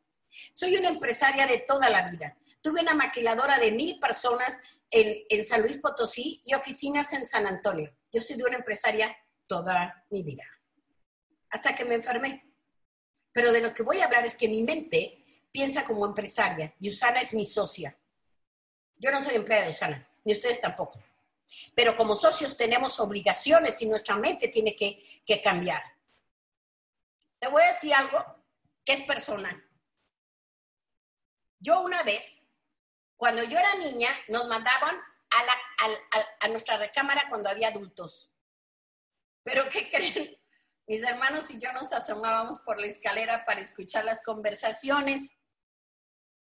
[0.53, 2.37] Soy una empresaria de toda la vida.
[2.61, 7.47] Tuve una maquiladora de mil personas en, en San Luis Potosí y oficinas en San
[7.47, 7.97] Antonio.
[8.13, 10.43] Yo soy de una empresaria toda mi vida.
[11.51, 12.45] Hasta que me enfermé.
[13.31, 15.22] Pero de lo que voy a hablar es que mi mente
[15.53, 17.97] piensa como empresaria y Usana es mi socia.
[18.97, 21.03] Yo no soy empleada de Usana, ni ustedes tampoco.
[21.75, 25.83] Pero como socios tenemos obligaciones y nuestra mente tiene que, cambiar.
[27.39, 28.25] Te voy a decir algo
[28.85, 29.63] que es personal.
[31.59, 32.41] Yo una vez,
[33.17, 34.97] cuando yo era niña, nos mandaban
[36.41, 38.31] a, nuestra recámara cuando había adultos.
[39.43, 40.39] Pero ¿qué creen?
[40.87, 45.37] Mis hermanos y yo nos asomábamos por la escalera para escuchar las conversaciones.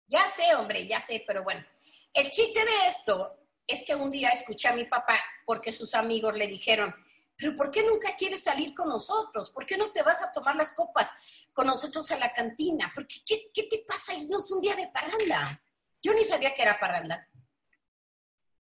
[0.07, 1.65] Ya sé, hombre, ya sé, pero bueno.
[2.13, 6.35] El chiste de esto es que un día escuché a mi papá porque sus amigos
[6.35, 6.93] le dijeron,
[7.37, 9.51] pero ¿por qué nunca quieres salir con nosotros?
[9.51, 11.11] ¿Por qué no te vas a tomar las copas
[11.51, 12.91] con nosotros a la cantina?
[12.93, 15.61] ¿Por qué, qué, te pasa irnos un día de parranda?
[16.01, 17.25] Yo ni sabía que era parranda.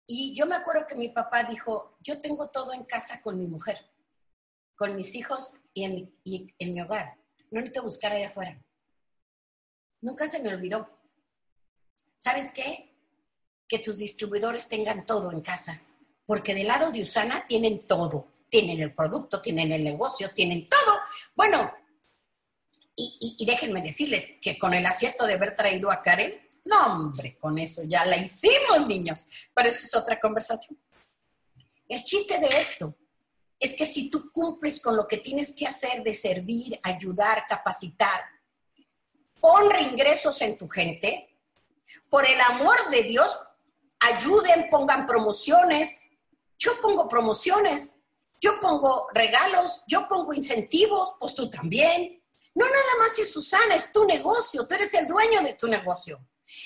[0.08, 3.48] Y yo me acuerdo que mi papá dijo, yo tengo todo en casa con mi
[3.48, 3.78] mujer,
[4.76, 7.18] con mis hijos y en, y en mi hogar.
[7.52, 8.60] No necesito buscar allá afuera.
[10.02, 11.03] Nunca se me olvidó.
[12.24, 12.94] ¿Sabes qué?
[13.68, 15.82] que tus distribuidores tengan todo en casa,
[16.26, 21.00] porque del lado de Usana tienen todo, tienen el producto, tienen el negocio, tienen todo.
[21.36, 21.74] Bueno,
[22.96, 27.58] y, déjenme decirles que con el acierto de haber traído a Karen, no hombre, con
[27.58, 30.80] eso ya la hicimos, niños, pero eso es otra conversación.
[31.90, 32.96] El chiste de esto
[33.60, 38.22] es que si tú cumples con lo que tienes que hacer de servir, ayudar, capacitar,
[39.42, 41.33] pon reingresos en tu gente,
[42.10, 43.40] por el amor de Dios,
[44.00, 45.98] ayuden, pongan promociones.
[46.58, 47.96] Yo pongo promociones,
[48.40, 52.22] yo pongo regalos, yo pongo incentivos, pues tú también.
[52.56, 56.20] No nada más es Susana, es tu negocio, tú eres el dueño de tu negocio.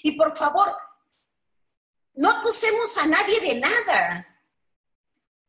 [0.03, 0.75] Y por favor,
[2.15, 4.27] no acusemos a nadie de nada.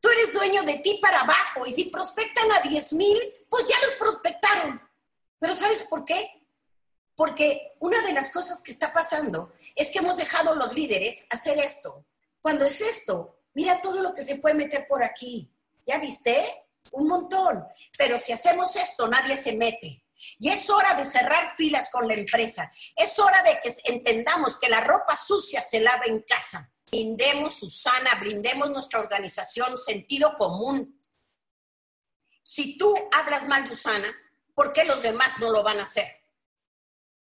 [0.01, 3.77] Tú eres dueño de ti para abajo y si prospectan a 10 mil, pues ya
[3.85, 4.81] los prospectaron.
[5.41, 6.38] Pero ¿sabes por qué?
[7.19, 11.59] Porque una de las cosas que está pasando es que hemos dejado los líderes hacer
[11.59, 12.07] esto.
[12.41, 15.51] Cuando es esto, mira todo lo que se puede meter por aquí.
[15.85, 16.69] ¿Ya viste?
[16.93, 17.67] Un montón.
[17.99, 20.05] Pero si hacemos esto, nadie se mete.
[20.39, 22.71] Y es hora de cerrar filas con la empresa.
[22.95, 26.71] Es hora de que entendamos que la ropa sucia se lava en casa.
[26.89, 31.01] Brindemos Susana, brindemos nuestra organización sentido común.
[32.45, 34.17] Si tú hablas mal de Usana,
[34.55, 36.19] ¿por qué los demás no lo van a hacer?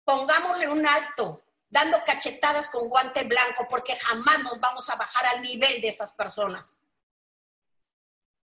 [0.07, 5.43] Pongámosle un alto, dando cachetadas con guante blanco, porque jamás nos vamos a bajar al
[5.43, 6.79] nivel de esas personas.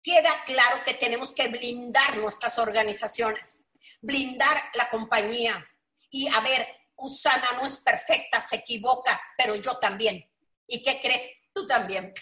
[0.02, 3.64] Queda claro que tenemos que blindar nuestras organizaciones,
[4.02, 5.66] blindar la compañía.
[6.10, 10.30] Y a ver, Usana no es perfecta, se equivoca, pero yo también.
[10.66, 11.50] ¿Y qué crees?
[11.54, 12.12] Tú también.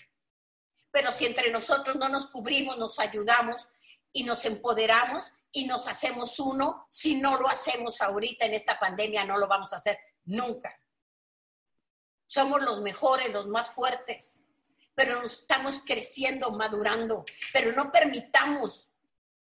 [0.93, 3.69] Pero si entre nosotros no nos cubrimos, nos ayudamos
[4.17, 6.87] y nos empoderamos, y nos hacemos uno.
[6.89, 10.81] Si no lo hacemos ahorita en esta pandemia, no lo vamos a hacer nunca.
[12.25, 14.41] Somos los mejores, los más fuertes,
[14.95, 18.89] pero estamos creciendo, madurando, pero no permitamos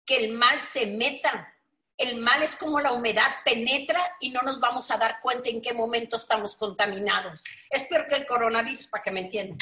[0.06, 1.50] que el mal se meta
[1.98, 5.62] El mal es como la humedad, penetra y no nos vamos a dar cuenta en
[5.62, 7.44] qué momento estamos contaminados.
[7.70, 9.60] Es peor que el coronavirus, para que me entiendan.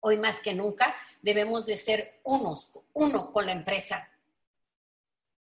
[0.00, 4.08] Hoy más que nunca debemos de ser unos, uno con la empresa.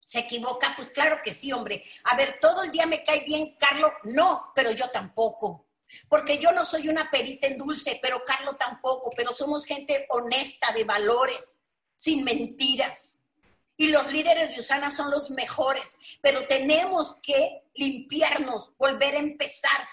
[0.03, 0.73] ¿Se equivoca?
[0.75, 1.83] Pues claro que sí, hombre.
[2.05, 3.91] A ver, todo el día me cae bien Carlos.
[4.03, 5.67] No, pero yo tampoco.
[6.07, 9.11] Porque yo no soy una perita en dulce, pero Carlos tampoco.
[9.15, 11.59] Pero somos gente honesta, de valores,
[11.95, 13.19] sin mentiras.
[13.77, 19.87] Y los líderes de Usana son los mejores, pero tenemos que limpiarnos, volver a empezar,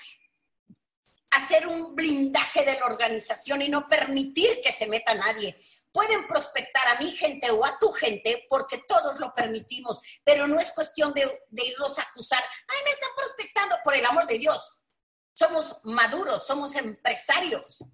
[1.36, 5.60] hacer un blindaje de la organización y no permitir que se meta nadie.
[5.92, 10.58] Pueden prospectar a mi gente o a tu gente porque todos lo permitimos, pero no
[10.60, 12.42] es cuestión de, irlos a acusar.
[12.68, 14.78] Ay, me están prospectando, por el amor de Dios.
[15.32, 17.84] Somos maduros, somos empresarios.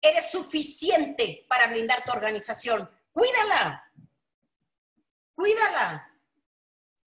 [0.00, 2.90] Eres suficiente para blindar tu organización.
[3.12, 3.84] Cuídala
[5.34, 6.10] cuídala.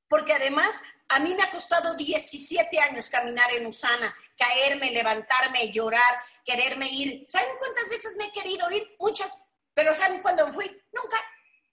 [0.07, 6.21] Porque además a mí me ha costado 17 años caminar en Usana, caerme, levantarme, llorar,
[6.43, 7.25] quererme ir.
[7.27, 8.95] ¿Saben cuántas veces me he querido ir?
[8.99, 9.37] Muchas.
[9.73, 10.65] Pero ¿saben cuándo me fui?
[10.91, 11.17] Nunca.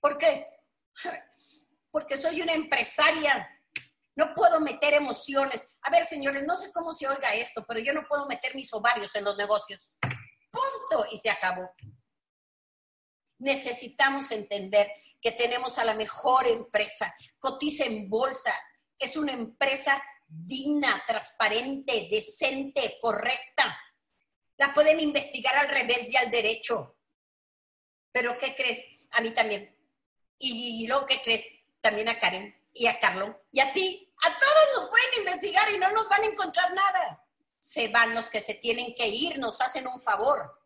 [0.01, 0.47] ¿Por qué?
[1.91, 3.49] Porque soy una empresaria.
[4.17, 5.69] No puedo meter emociones.
[5.83, 8.73] A ver, señores, no sé cómo se oiga esto, pero yo no puedo meter mis
[8.73, 9.93] ovarios en los negocios.
[10.51, 11.07] Punto.
[11.11, 11.71] Y se acabó
[13.39, 18.55] necesitamos entender que tenemos a la mejor empresa, cotiza en bolsa,
[18.99, 23.79] es una empresa digna, transparente, decente, correcta.
[24.57, 26.97] La pueden investigar al revés y al derecho.
[28.13, 28.85] Pero ¿qué crees?
[29.13, 29.77] A mí también.
[30.39, 31.45] Y luego, ¿qué crees?
[31.81, 34.13] También a Karen y a Carlos y a ti.
[34.25, 37.25] A todos nos pueden investigar y no nos van a encontrar nada.
[37.61, 40.61] Se van los que se tienen que ir, nos hacen un favor.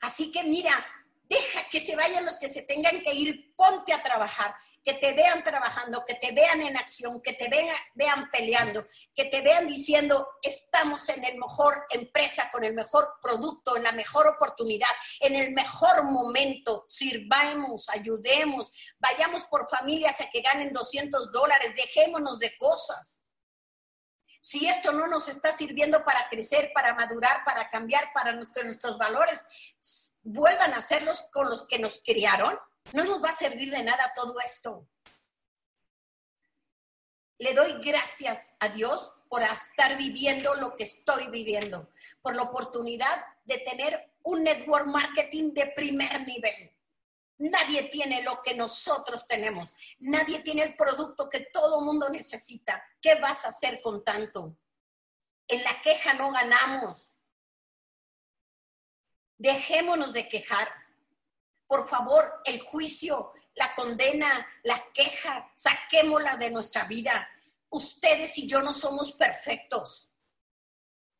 [0.00, 0.86] Así que mira,
[1.28, 5.12] Deja que se vayan los que se tengan que ir, ponte a trabajar, que te
[5.12, 10.26] vean trabajando, que te vean en acción, que te vean, peleando, que te vean diciendo,
[10.42, 14.88] estamos en el mejor empresa, con el mejor producto, en la mejor oportunidad,
[15.20, 22.38] en el mejor momento, sirvamos, ayudemos, vayamos por familias a que ganen 200 dólares, dejémonos
[22.38, 23.22] de cosas.
[24.48, 29.46] Si esto no nos está sirviendo para crecer, para madurar, para cambiar, para nuestros valores
[30.22, 32.58] vuelvan a serlos con los que nos criaron,
[32.94, 34.88] no nos va a servir de nada todo esto.
[37.36, 41.90] Le doy gracias a Dios por estar viviendo lo que estoy viviendo,
[42.22, 46.72] por la oportunidad de tener un network marketing de primer nivel.
[47.38, 49.74] Nadie tiene lo que nosotros tenemos.
[50.00, 52.84] Nadie tiene el producto que todo mundo necesita.
[53.00, 54.56] ¿Qué vas a hacer con tanto?
[55.46, 57.10] En la queja no ganamos.
[59.36, 60.68] Dejémonos de quejar.
[61.68, 67.28] Por favor, el juicio, la condena, la queja, saquémosla de nuestra vida.
[67.70, 70.07] Ustedes y yo no somos perfectos.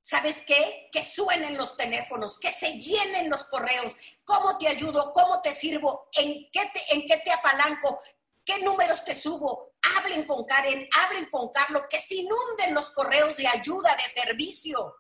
[0.09, 0.89] ¿Sabes qué?
[0.91, 3.95] Que suenen los teléfonos, que se llenen los correos.
[4.25, 5.13] ¿Cómo te ayudo?
[5.13, 6.09] ¿Cómo te sirvo?
[6.13, 8.01] ¿En qué te, en qué te apalanco?
[8.43, 9.75] ¿Qué números te subo?
[9.99, 14.97] Hablen con Karen, hablen con Carlos, que se inunden los correos de ayuda, de servicio.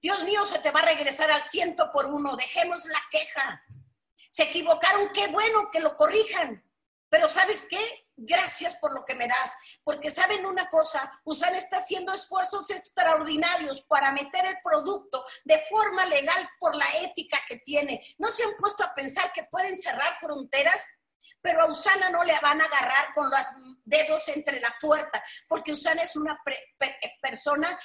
[0.00, 2.34] Dios mío, se te va a regresar al ciento por uno.
[2.34, 3.64] Dejemos la queja.
[4.28, 6.68] Se equivocaron, qué bueno que lo corrijan.
[7.08, 8.01] Pero ¿sabes qué?
[8.16, 13.82] Gracias por lo que me das, porque saben una cosa, Usan está haciendo esfuerzos extraordinarios
[13.82, 18.04] para meter el producto de forma legal por la ética que tiene.
[18.18, 20.98] ¿No se han puesto a pensar que pueden cerrar fronteras?
[21.40, 23.40] Pero a Usana no le van a agarrar con los
[23.84, 26.40] dedos entre la puerta, porque Usana es una
[27.20, 27.78] persona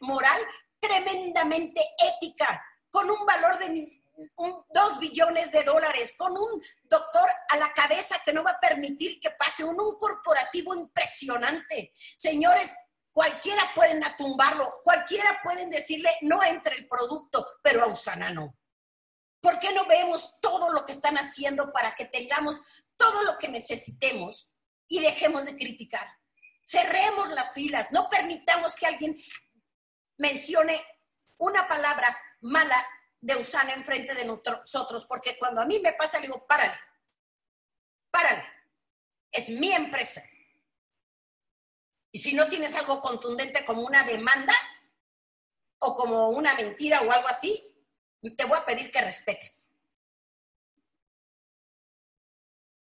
[0.00, 0.40] moral
[0.80, 2.60] tremendamente ética,
[2.90, 3.68] con un valor de
[4.70, 9.20] dos billones de dólares, con un doctor a la cabeza que no va a permitir
[9.20, 11.92] que pase un, un corporativo impresionante.
[12.16, 12.74] Señores,
[13.12, 18.56] cualquiera pueden atumbarlo, cualquiera pueden decirle no entre el producto, pero a Usana no.
[19.40, 22.60] ¿Por qué no vemos todo lo que están haciendo para que tengamos
[22.96, 24.52] todo lo que necesitemos
[24.88, 26.08] y dejemos de criticar?
[26.62, 29.16] Cerremos las filas, no permitamos que alguien
[30.18, 30.84] mencione
[31.38, 32.76] una palabra mala
[33.20, 36.78] de Usana enfrente de nosotros, porque cuando a mí me pasa, le digo, párale,
[38.10, 38.44] párale,
[39.30, 40.22] es mi empresa.
[42.12, 44.54] Y si no tienes algo contundente como una demanda
[45.80, 47.64] o como una mentira o algo así,
[48.36, 49.70] te voy a pedir que respetes.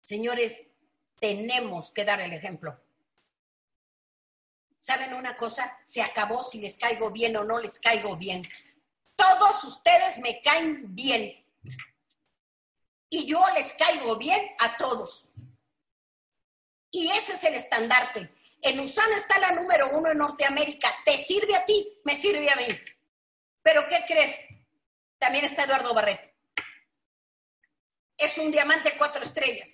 [0.03, 0.63] Señores,
[1.19, 2.79] tenemos que dar el ejemplo.
[4.77, 5.77] ¿Saben una cosa?
[5.81, 8.43] Se acabó si les caigo bien o no les caigo bien
[9.15, 11.39] todos ustedes me caen bien.
[13.09, 15.29] Y yo les caigo bien a todos.
[16.91, 18.33] Y ese es el estandarte.
[18.61, 20.89] En Usana está la número uno en Norteamérica.
[21.05, 21.99] ¿Te sirve a ti?
[22.05, 22.65] Me sirve a mí.
[23.61, 24.39] Pero ¿qué crees?
[25.17, 26.29] También está Eduardo Barreto.
[28.17, 29.71] Es un diamante cuatro estrellas.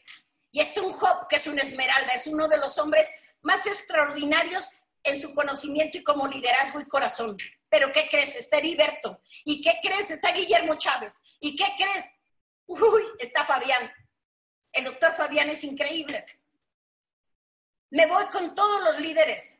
[0.52, 3.08] Y este un Job, que es una esmeralda, es uno de los hombres
[3.42, 4.70] más extraordinarios
[5.04, 7.38] en su conocimiento y como liderazgo y corazón.
[7.70, 8.36] Pero ¿qué crees?
[8.36, 9.22] Está Heriberto.
[9.46, 10.12] ¿Y qué crees?
[10.12, 11.20] Está Guillermo Chávez.
[11.40, 12.16] ¿Y qué crees?
[12.66, 13.92] Uy, está Fabián.
[14.72, 16.26] El doctor Fabián es increíble.
[17.92, 19.56] Me voy con todos los líderes.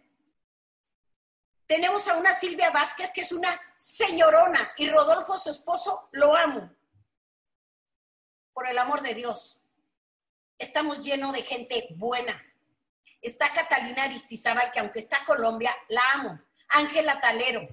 [1.66, 6.76] Tenemos a una Silvia Vázquez que es una señorona y Rodolfo, su esposo, lo amo.
[8.54, 9.60] Por el amor de Dios.
[10.58, 12.44] Estamos llenos de gente buena.
[13.22, 16.42] Está Catalina Aristizábal, que aunque está Colombia, la amo.
[16.70, 17.68] Ángela Talero.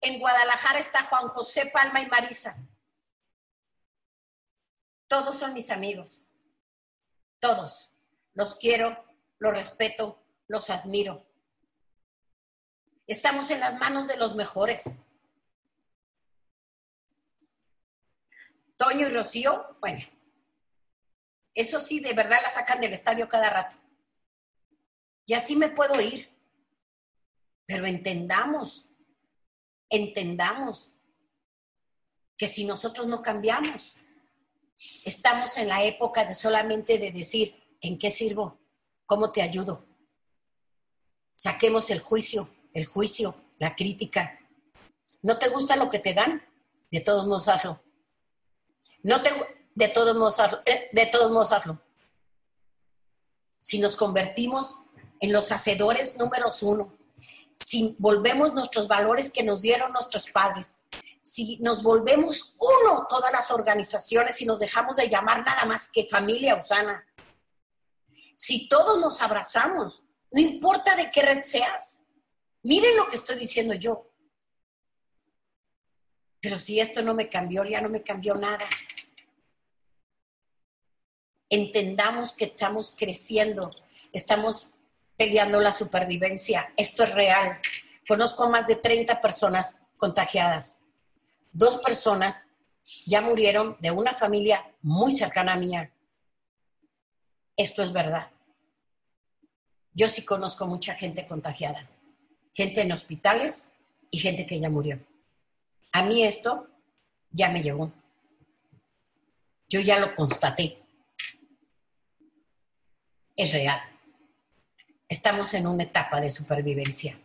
[0.00, 2.56] En Guadalajara está Juan José Palma y Marisa.
[5.08, 6.22] Todos son mis amigos.
[7.38, 7.92] Todos.
[8.34, 9.04] Los quiero,
[9.38, 11.26] los respeto, los admiro.
[13.06, 14.96] Estamos en las manos de los mejores.
[18.76, 20.04] Toño y Rocío, bueno,
[21.54, 23.76] eso sí, de verdad la sacan del estadio cada rato.
[25.24, 26.35] Y así me puedo ir.
[27.66, 28.86] Pero entendamos,
[29.90, 30.92] entendamos
[32.36, 33.96] que si nosotros no cambiamos,
[35.04, 38.60] estamos en la época de solamente de decir, ¿en qué sirvo?
[39.04, 39.86] ¿Cómo te ayudo?
[41.34, 44.38] Saquemos el juicio, el juicio, la crítica.
[45.22, 46.42] ¿No te gusta lo que te dan?
[46.90, 47.82] De todos modos hazlo.
[49.02, 49.30] No te,
[49.74, 51.80] de todos modos, eh, de todos modos hazlo.
[53.62, 54.76] Si nos convertimos
[55.20, 56.95] en los hacedores números uno,
[57.60, 60.82] si volvemos nuestros valores que nos dieron nuestros padres,
[61.22, 66.08] si nos volvemos uno todas las organizaciones y nos dejamos de llamar nada más que
[66.08, 67.04] familia Usana,
[68.36, 72.02] si todos nos abrazamos, no importa de qué red seas,
[72.62, 74.10] miren lo que estoy diciendo yo.
[76.40, 78.66] Pero si esto no me cambió, ya no me cambió nada
[81.50, 83.70] entendamos que estamos creciendo,
[84.12, 84.68] estamos
[85.16, 86.72] peleando la supervivencia.
[86.76, 87.60] Esto es real.
[88.08, 90.82] Conozco más de 30 personas contagiadas.
[91.52, 92.46] Dos personas
[93.06, 95.92] ya murieron de una familia muy cercana a mía.
[97.56, 98.30] Esto es verdad.
[99.92, 101.88] Yo sí conozco mucha gente contagiada,
[102.52, 103.72] gente en hospitales
[104.10, 105.00] y gente que ya murió.
[105.92, 106.68] A mí esto
[107.30, 107.90] ya me llegó.
[109.68, 110.86] Yo ya lo constaté
[113.36, 113.78] es real.
[115.08, 117.20] Estamos en una etapa de supervivencia.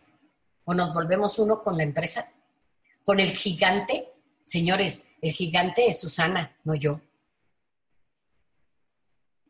[0.64, 2.32] O nos volvemos uno con la empresa,
[3.04, 4.12] con el gigante.
[4.44, 7.00] Señores, el gigante es Susana, no yo.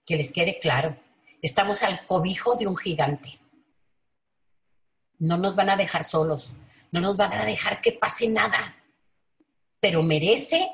[0.06, 0.96] Que les quede claro,
[1.42, 3.38] estamos al cobijo de un gigante.
[5.18, 6.54] No nos van a dejar solos,
[6.90, 8.76] no nos van a dejar que pase nada.
[9.78, 10.68] Pero merece,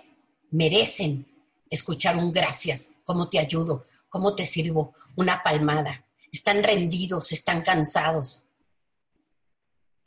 [0.51, 1.27] merecen
[1.69, 4.95] escuchar un gracias, cómo te ayudo, ¿Cómo te sirvo?
[5.17, 6.05] Una palmada.
[6.33, 8.45] Están rendidos, están cansados.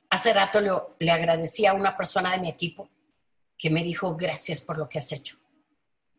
[0.09, 2.89] Hace rato le, le agradecí a una persona de mi equipo
[3.57, 5.37] que me dijo gracias por lo que has hecho.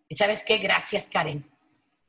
[0.09, 0.59] ¿Y sabes qué?
[0.59, 1.51] Gracias, Karen,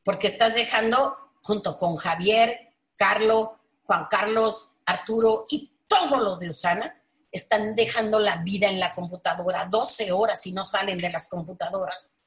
[0.04, 3.50] porque estás dejando junto con Javier, Carlos,
[3.84, 9.66] Juan Carlos, Arturo y todos los de Usana, están dejando la vida en la computadora
[9.66, 12.20] 12 horas y no salen de las computadoras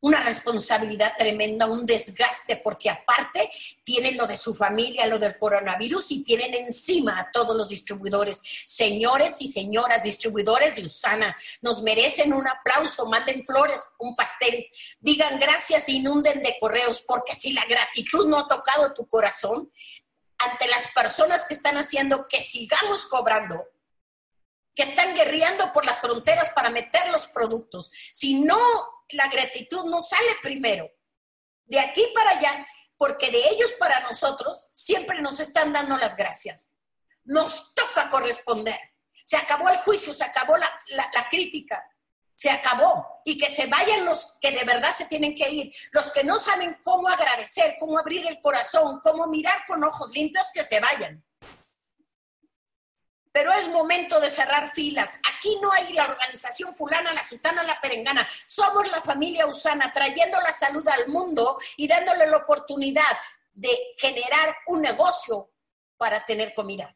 [0.00, 3.50] una responsabilidad tremenda, un desgaste, porque aparte
[3.84, 8.40] tienen lo de su familia, lo del coronavirus y tienen encima a todos los distribuidores.
[8.66, 14.66] Señores y señoras distribuidores de Usana, nos merecen un aplauso, manden flores, un pastel,
[15.00, 19.70] digan gracias, inunden de correos, porque si la gratitud no ha tocado tu corazón,
[20.38, 23.64] ante las personas que están haciendo que sigamos cobrando,
[24.78, 28.60] que están guerreando por las fronteras para meter los productos, si no
[29.08, 30.88] la gratitud no sale primero.
[31.64, 32.64] De aquí para allá,
[32.96, 36.74] porque de ellos para nosotros siempre nos están dando las gracias.
[37.24, 38.78] Nos toca corresponder.
[39.24, 41.84] Se acabó el juicio, se acabó la, la crítica,
[42.36, 43.20] se acabó.
[43.24, 45.72] Y que se vayan los que de verdad se tienen que ir.
[45.90, 50.52] Los que no saben cómo agradecer, cómo abrir el corazón, cómo mirar con ojos limpios,
[50.54, 51.24] que se vayan
[53.38, 55.16] pero es momento de cerrar filas.
[55.32, 58.28] Aquí no hay la organización fulana, la sutana, la perengana.
[58.48, 63.16] Somos la familia Usana, trayendo la salud al mundo y dándole la oportunidad
[63.52, 65.52] de generar un negocio
[65.96, 66.92] para tener comida.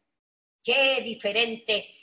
[0.61, 1.95] Qué diferente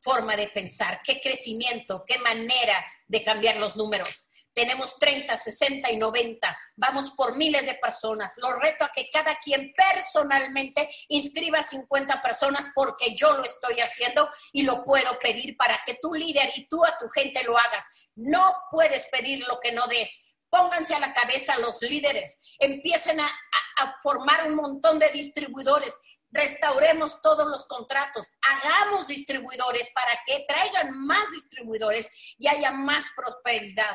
[0.00, 4.26] forma de pensar, qué crecimiento, qué manera de cambiar los números.
[4.52, 6.58] Tenemos 30, 60 y 90.
[6.76, 8.34] Vamos por miles de personas.
[8.38, 14.28] Lo reto a que cada quien personalmente inscriba 50 personas porque yo lo estoy haciendo
[14.52, 17.84] y lo puedo pedir para que tu líder y tú a tu gente lo hagas.
[18.14, 20.22] No puedes pedir lo que no des.
[20.50, 25.92] Pónganse a la cabeza los líderes, empiecen a, a, formar un montón de distribuidores,
[26.30, 33.94] restauremos todos los contratos, hagamos distribuidores para que traigan más distribuidores y haya más prosperidad.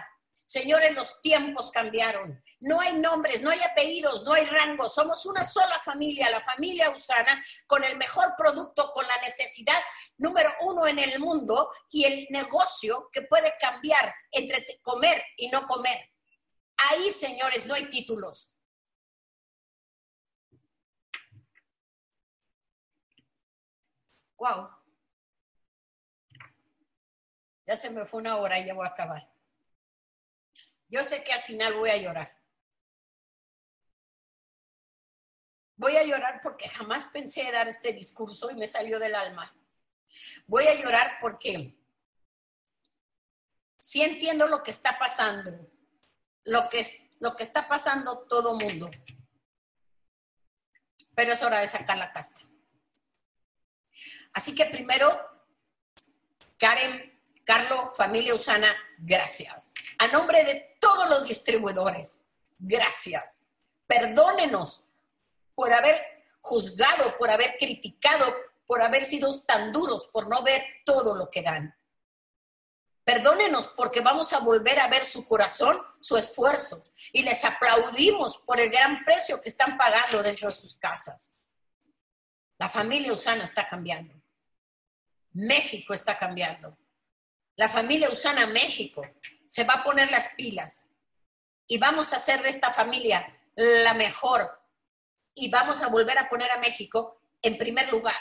[0.54, 2.40] Señores, los tiempos cambiaron.
[2.60, 4.94] No hay nombres, no hay apellidos, no hay rangos.
[4.94, 9.82] Somos una sola familia, la familia Usana, con el mejor producto, con la necesidad
[10.18, 15.64] número uno en el mundo y el negocio que puede cambiar entre comer y no
[15.64, 16.12] comer.
[16.78, 18.54] Ahí, señores, no hay títulos.
[24.38, 24.70] Wow.
[27.66, 29.33] Ya se me fue una hora y ya voy a acabar.
[30.94, 32.40] Yo sé que al final voy a llorar.
[35.76, 39.58] Voy a llorar porque jamás pensé dar este discurso y me salió del alma.
[40.46, 41.76] Voy a llorar porque
[43.80, 45.68] sí entiendo lo que está pasando,
[46.44, 48.92] lo que, lo que está pasando todo mundo.
[51.16, 52.42] Pero es hora de sacar la casta.
[54.34, 55.08] Así que primero,
[56.60, 57.13] Karen,
[57.44, 59.74] Carlos, familia Usana, gracias.
[60.00, 62.22] A nombre de todos los distribuidores,
[62.58, 63.46] gracias.
[63.86, 64.86] Perdónenos
[65.54, 66.02] por haber
[66.42, 68.34] juzgado, por haber criticado,
[68.66, 71.76] por haber sido tan duros, por no ver todo lo que dan.
[73.04, 76.82] Perdónenos porque vamos a volver a ver su corazón, su esfuerzo.
[77.12, 81.36] Y les aplaudimos por el gran precio que están pagando dentro de sus casas.
[82.58, 84.14] La familia Usana está cambiando.
[85.34, 86.78] México está cambiando.
[87.56, 89.02] La familia Usana México
[89.48, 90.88] se va a poner las pilas
[91.68, 94.60] y vamos a hacer de esta familia la mejor
[95.36, 98.16] y vamos a volver a poner a México en primer lugar,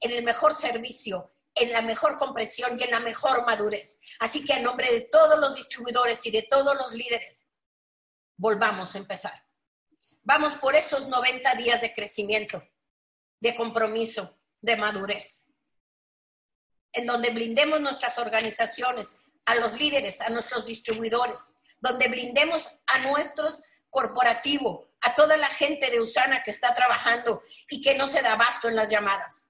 [0.00, 1.26] en el mejor servicio,
[1.56, 4.00] en la mejor compresión y en la mejor madurez.
[4.20, 7.46] Así que a nombre de todos los distribuidores y de todos los líderes,
[8.36, 9.44] volvamos a empezar.
[10.22, 12.62] Vamos por esos 90 días de crecimiento,
[13.40, 15.47] de compromiso, de madurez
[16.92, 19.16] en donde blindemos nuestras organizaciones,
[19.48, 21.46] a los líderes, a nuestros distribuidores,
[21.80, 27.80] donde blindemos a nuestros corporativos, a toda la gente de Usana que está trabajando y
[27.80, 29.48] que no se da abasto en las llamadas.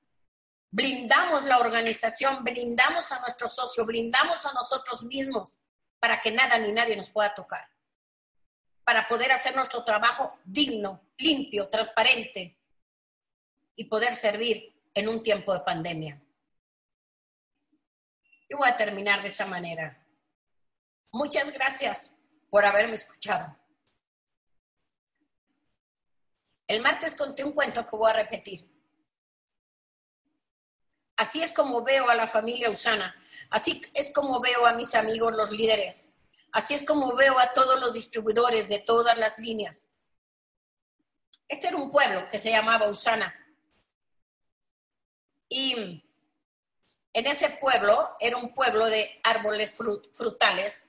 [0.70, 5.58] Blindamos la organización, blindamos a nuestro socio, blindamos a nosotros mismos
[5.98, 7.68] para que nada ni nadie nos pueda tocar.
[8.84, 12.56] Para poder hacer nuestro trabajo digno, limpio, transparente
[13.74, 16.22] y poder servir en un tiempo de pandemia.
[18.48, 20.04] Yo voy a terminar de esta manera.
[21.12, 22.14] Muchas gracias
[22.50, 23.56] por haberme escuchado.
[26.66, 28.70] El martes conté un cuento que voy a repetir.
[31.16, 33.14] Así es como veo a la familia Usana.
[33.50, 36.12] Así es como veo a mis amigos los líderes.
[36.52, 39.90] Así es como veo a todos los distribuidores de todas las líneas.
[41.48, 43.34] Este era un pueblo que se llamaba Usana.
[45.48, 46.07] Y
[47.12, 49.74] en ese pueblo era un pueblo de árboles
[50.12, 50.88] frutales,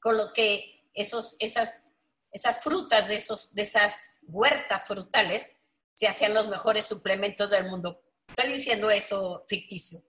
[0.00, 1.88] con lo que esos, esas,
[2.30, 5.52] esas frutas de, esos, de esas huertas frutales
[5.94, 8.02] se hacían los mejores suplementos del mundo.
[8.28, 10.02] Estoy diciendo eso ficticio.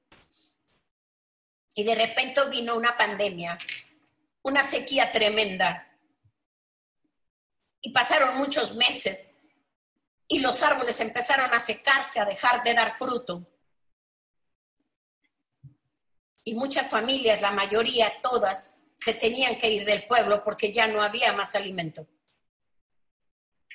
[1.76, 3.58] Y de repente vino una pandemia,
[4.42, 5.96] una sequía tremenda.
[7.82, 9.32] Y pasaron muchos meses
[10.28, 13.48] y los árboles empezaron a secarse, a dejar de dar fruto
[16.48, 21.04] y muchas familias, la mayoría, todas, se tenían que ir del pueblo porque ya no
[21.04, 22.08] había más alimento.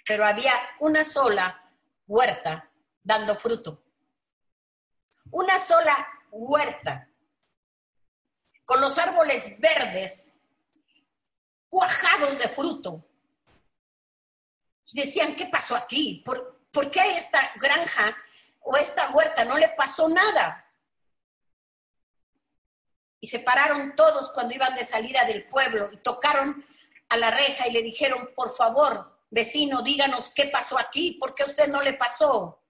[0.07, 1.70] Pero había una sola
[2.07, 2.70] huerta
[3.03, 3.85] dando fruto.
[5.33, 5.95] Una sola
[6.31, 7.11] huerta
[8.64, 10.31] con los árboles verdes
[11.68, 13.07] cuajados de fruto.
[14.95, 16.23] Decían, ¿qué pasó aquí?
[16.25, 18.16] ¿Por, ¿Por qué esta granja
[18.61, 20.61] o esta huerta no le pasó nada?
[23.23, 26.66] Y se pararon todos cuando iban de salida del pueblo y tocaron
[27.09, 31.45] a la reja y le dijeron, por favor, vecino, díganos qué pasó aquí, por qué
[31.45, 32.61] a usted no le pasó.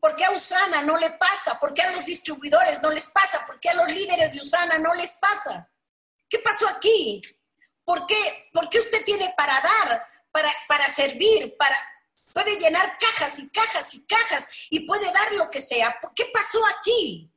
[0.00, 1.60] ¿Por qué a Usana no le pasa?
[1.60, 3.46] ¿Por qué a los distribuidores no les pasa?
[3.46, 5.70] ¿Por qué a los líderes de Usana no les pasa?
[6.28, 7.22] ¿Qué pasó aquí?
[7.84, 11.76] ¿Por qué, ¿Por qué usted tiene para dar, para, para servir, para,
[12.32, 15.96] puede llenar cajas y cajas y cajas y puede dar lo que sea?
[16.00, 17.30] ¿Por qué pasó aquí?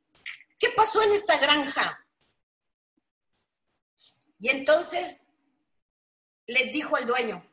[0.58, 2.06] ¿Qué pasó en esta granja?
[4.38, 5.22] Y entonces
[6.46, 7.44] les dijo el dueño,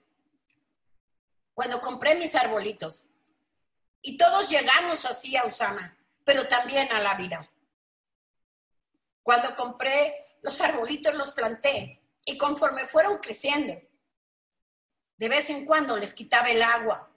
[1.54, 3.06] cuando compré mis arbolitos,
[4.02, 7.50] y todos llegamos así a Usana, pero también a la vida.
[9.22, 13.80] Cuando compré los arbolitos los planté y conforme fueron creciendo,
[15.18, 17.11] de vez en cuando les quitaba el agua.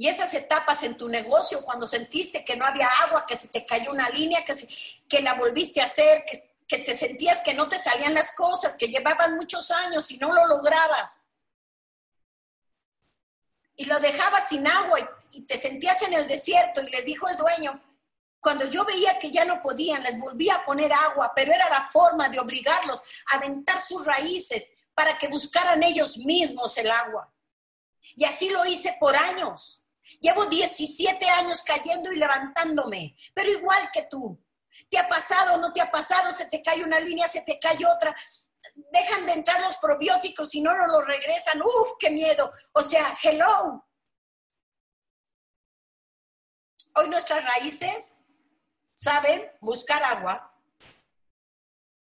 [0.00, 3.66] Y esas etapas en tu negocio, cuando sentiste que no había agua, que se te
[3.66, 4.54] cayó una línea, que,
[5.06, 8.78] que la volviste a hacer, que, que te sentías que no te salían las cosas,
[8.78, 11.26] que llevaban muchos años y no lo lograbas.
[13.76, 17.28] Y lo dejabas sin agua y, y te sentías en el desierto y les dijo
[17.28, 17.78] el dueño,
[18.40, 21.90] cuando yo veía que ya no podían, les volvía a poner agua, pero era la
[21.92, 27.30] forma de obligarlos a aventar sus raíces para que buscaran ellos mismos el agua.
[28.16, 29.79] Y así lo hice por años.
[30.20, 34.38] Llevo 17 años cayendo y levantándome, pero igual que tú.
[34.88, 36.32] ¿Te ha pasado o no te ha pasado?
[36.32, 38.14] Se te cae una línea, se te cae otra.
[38.74, 41.60] Dejan de entrar los probióticos y no nos los regresan.
[41.62, 42.50] Uf, qué miedo.
[42.72, 43.86] O sea, hello.
[46.96, 48.16] Hoy nuestras raíces
[48.94, 50.54] saben buscar agua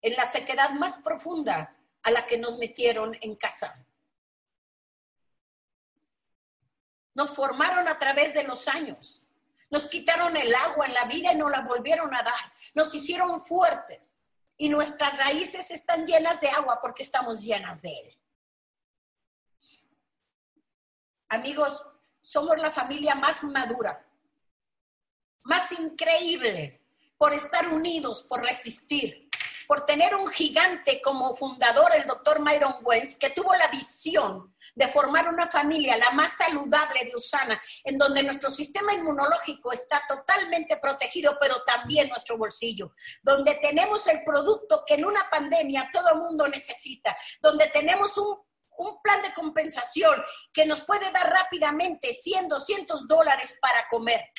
[0.02, 3.86] en la sequedad más profunda a la que nos metieron en casa.
[7.14, 9.24] Nos formaron a través de los años.
[9.70, 12.52] Nos quitaron el agua en la vida y nos la volvieron a dar.
[12.74, 14.16] Nos hicieron fuertes.
[14.56, 18.18] Y nuestras raíces están llenas de agua porque estamos llenas de él.
[21.28, 21.86] Amigos,
[22.20, 24.06] somos la familia más madura
[25.44, 26.80] más increíble
[27.16, 29.28] por estar unidos, por resistir,
[29.70, 34.88] por tener un gigante como fundador, el doctor Myron Wentz, que tuvo la visión de
[34.88, 40.76] formar una familia la más saludable de Usana, en donde nuestro sistema inmunológico está totalmente
[40.78, 46.18] protegido, pero también nuestro bolsillo, donde tenemos el producto que en una pandemia todo el
[46.18, 48.40] mundo necesita, donde tenemos un
[48.78, 50.22] un plan de compensación
[50.54, 54.30] que nos puede dar rápidamente 100, 200 dólares para comer.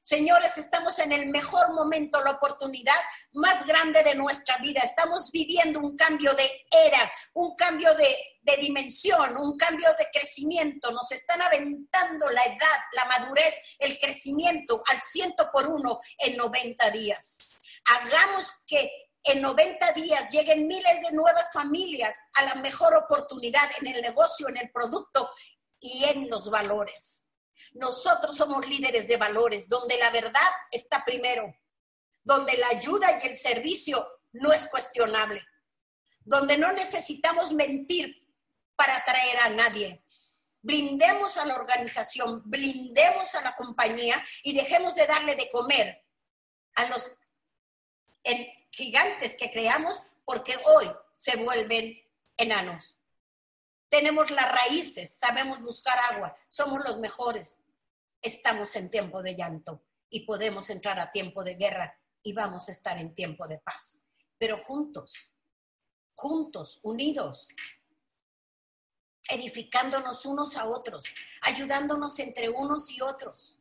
[0.00, 3.00] Señores, estamos en el mejor momento, la oportunidad
[3.32, 4.80] más grande de nuestra vida.
[4.82, 8.14] Estamos viviendo un cambio de era, un cambio de,
[8.60, 10.92] dimensión, un cambio de crecimiento.
[10.92, 16.90] Nos están aventando la edad, la madurez, el crecimiento al ciento por uno en 90
[16.90, 17.38] días.
[17.86, 18.90] Hagamos que
[19.24, 24.48] en 90 días lleguen miles de nuevas familias a la mejor oportunidad en el negocio,
[24.48, 25.30] en el producto
[25.80, 27.23] y en los valores.
[27.72, 31.54] Nosotros somos líderes de valores, donde la verdad está primero,
[32.22, 35.44] donde la ayuda y el servicio no es cuestionable,
[36.20, 38.16] donde no necesitamos mentir
[38.76, 40.02] para atraer a nadie.
[40.62, 46.04] Blindemos a la organización, blindemos a la compañía y dejemos de darle de comer
[46.74, 47.12] a los
[48.70, 52.00] gigantes que creamos porque hoy se vuelven
[52.36, 52.96] enanos.
[53.94, 57.62] Tenemos las raíces, sabemos buscar agua, somos los mejores.
[58.20, 62.72] Estamos en tiempo de llanto y podemos entrar a tiempo de guerra y vamos a
[62.72, 64.04] estar en tiempo de paz.
[64.36, 65.32] Pero juntos,
[66.12, 67.50] juntos, unidos,
[69.30, 71.04] edificándonos unos a otros,
[71.42, 73.60] ayudándonos entre unos y otros.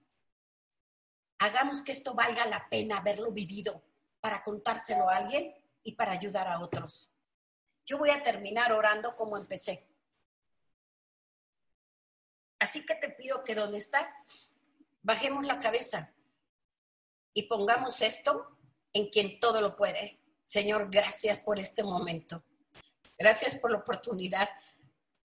[1.37, 3.83] Hagamos que esto valga la pena haberlo vivido
[4.19, 5.53] para contárselo a alguien
[5.83, 7.11] y para ayudar a otros.
[7.85, 9.92] Yo voy a terminar orando como empecé.
[12.63, 14.55] Así que te pido que donde estás,
[15.01, 16.13] bajemos la cabeza
[17.33, 18.57] y pongamos esto
[18.93, 20.21] en quien todo lo puede.
[20.45, 22.41] Señor, gracias por este momento.
[23.17, 24.49] Gracias por la oportunidad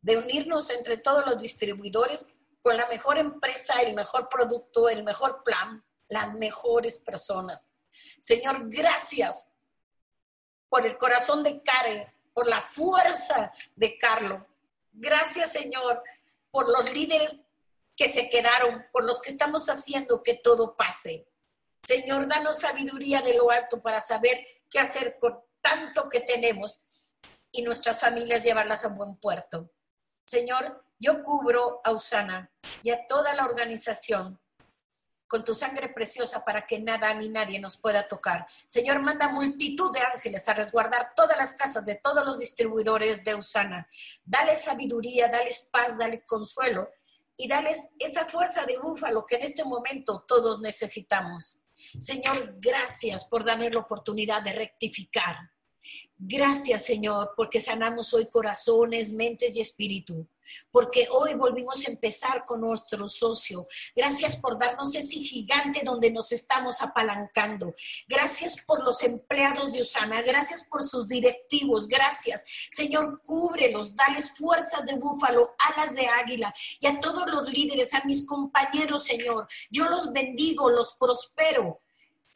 [0.01, 2.27] de unirnos entre todos los distribuidores
[2.61, 7.73] con la mejor empresa, el mejor producto, el mejor plan, las mejores personas.
[8.21, 9.49] Señor, gracias
[10.69, 14.43] por el corazón de Karen, por la fuerza de Carlos.
[14.93, 16.03] Gracias, Señor,
[16.51, 17.41] por los líderes
[17.97, 21.29] que se quedaron, por los que estamos haciendo que todo pase.
[21.83, 26.81] Señor, danos sabiduría de lo alto para saber qué hacer con tanto que tenemos
[27.51, 29.71] y nuestras familias llevarlas a buen puerto.
[30.25, 34.41] Señor, yo cubro a Usana y a toda la organización
[35.29, 38.47] con tu sangre preciosa para que nada ni nadie nos pueda tocar.
[38.67, 43.35] Señor, manda multitud de ángeles a resguardar todas las casas de todos los distribuidores de
[43.35, 43.89] Usana.
[44.25, 46.89] Dale sabiduría, dale paz, dale consuelo
[47.37, 51.59] y dales esa fuerza de búfalo que en este momento todos necesitamos.
[52.01, 55.37] Señor, gracias por darnos la oportunidad de rectificar.
[56.17, 60.29] Gracias, Señor, porque sanamos hoy corazones, mentes y espíritu
[60.71, 63.67] porque hoy volvimos a empezar con nuestro socio.
[63.95, 67.75] Gracias por darnos ese gigante donde nos estamos apalancando.
[68.07, 70.23] Gracias por los empleados de Osana.
[70.23, 71.89] Gracias por sus directivos.
[71.89, 72.45] Gracias.
[72.71, 78.05] Señor, cúbrelos, dales fuerzas de búfalo, alas de águila y a todos los líderes, a
[78.05, 79.47] mis compañeros, Señor.
[79.71, 81.81] Yo los bendigo, los prospero.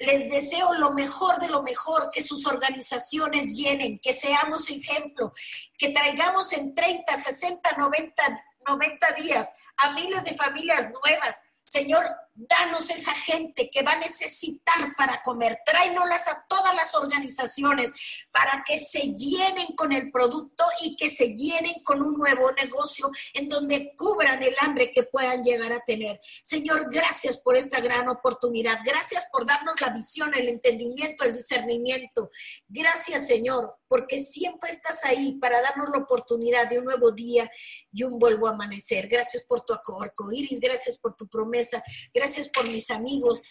[0.02, 5.32] Les deseo lo mejor de lo mejor, que sus organizaciones llenen, que seamos ejemplo,
[5.78, 8.22] que traigamos en 30, 60, 90,
[8.66, 11.36] 90 días a miles de familias nuevas.
[11.64, 15.58] Señor, danos esa gente que va a necesitar para comer.
[15.64, 17.92] Tráenolas a todas las organizaciones
[18.30, 23.10] para que se llenen con el producto y que se llenen con un nuevo negocio
[23.34, 26.20] en donde cubran el hambre que puedan llegar a tener.
[26.42, 28.78] Señor, gracias por esta gran oportunidad.
[28.84, 32.30] Gracias por darnos la visión, el entendimiento, el discernimiento.
[32.66, 37.50] Gracias, Señor, porque siempre estás ahí para darnos la oportunidad de un nuevo día
[37.92, 39.06] y un vuelvo amanecer.
[39.08, 41.82] Gracias por tu arco iris, gracias por tu promesa.
[42.22, 43.42] Gracias por mis amigos.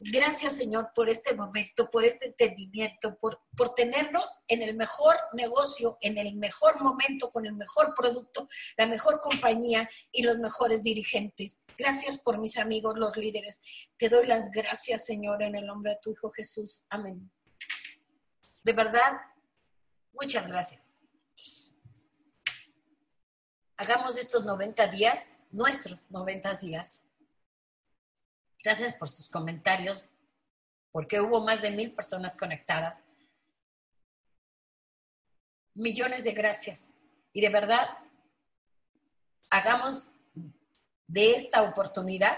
[0.00, 5.98] Gracias, Señor, por este momento, por este entendimiento, por, por tenernos en el mejor negocio,
[6.00, 8.46] en el mejor momento, con el mejor producto,
[8.76, 11.64] la mejor compañía y los mejores dirigentes.
[11.76, 13.60] Gracias por mis amigos, los líderes.
[13.96, 16.84] Te doy las gracias, Señor, en el nombre de tu Hijo Jesús.
[16.88, 17.28] Amén.
[18.62, 19.14] De verdad,
[20.12, 20.96] muchas gracias.
[23.76, 27.02] Hagamos estos 90 días nuestros 90 días
[28.66, 30.04] Gracias por sus comentarios,
[30.90, 32.98] porque hubo más de mil personas conectadas.
[35.74, 36.88] Millones de gracias.
[37.32, 37.88] Y de verdad,
[39.50, 40.08] hagamos
[41.06, 42.36] de esta oportunidad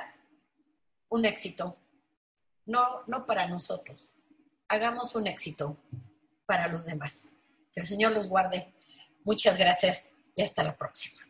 [1.09, 1.79] un éxito.
[2.66, 4.12] No, no para nosotros.
[4.68, 5.79] Hagamos un éxito
[6.45, 7.31] para los demás.
[7.72, 8.74] Que el Señor los guarde.
[9.24, 11.28] Muchas gracias y hasta la próxima.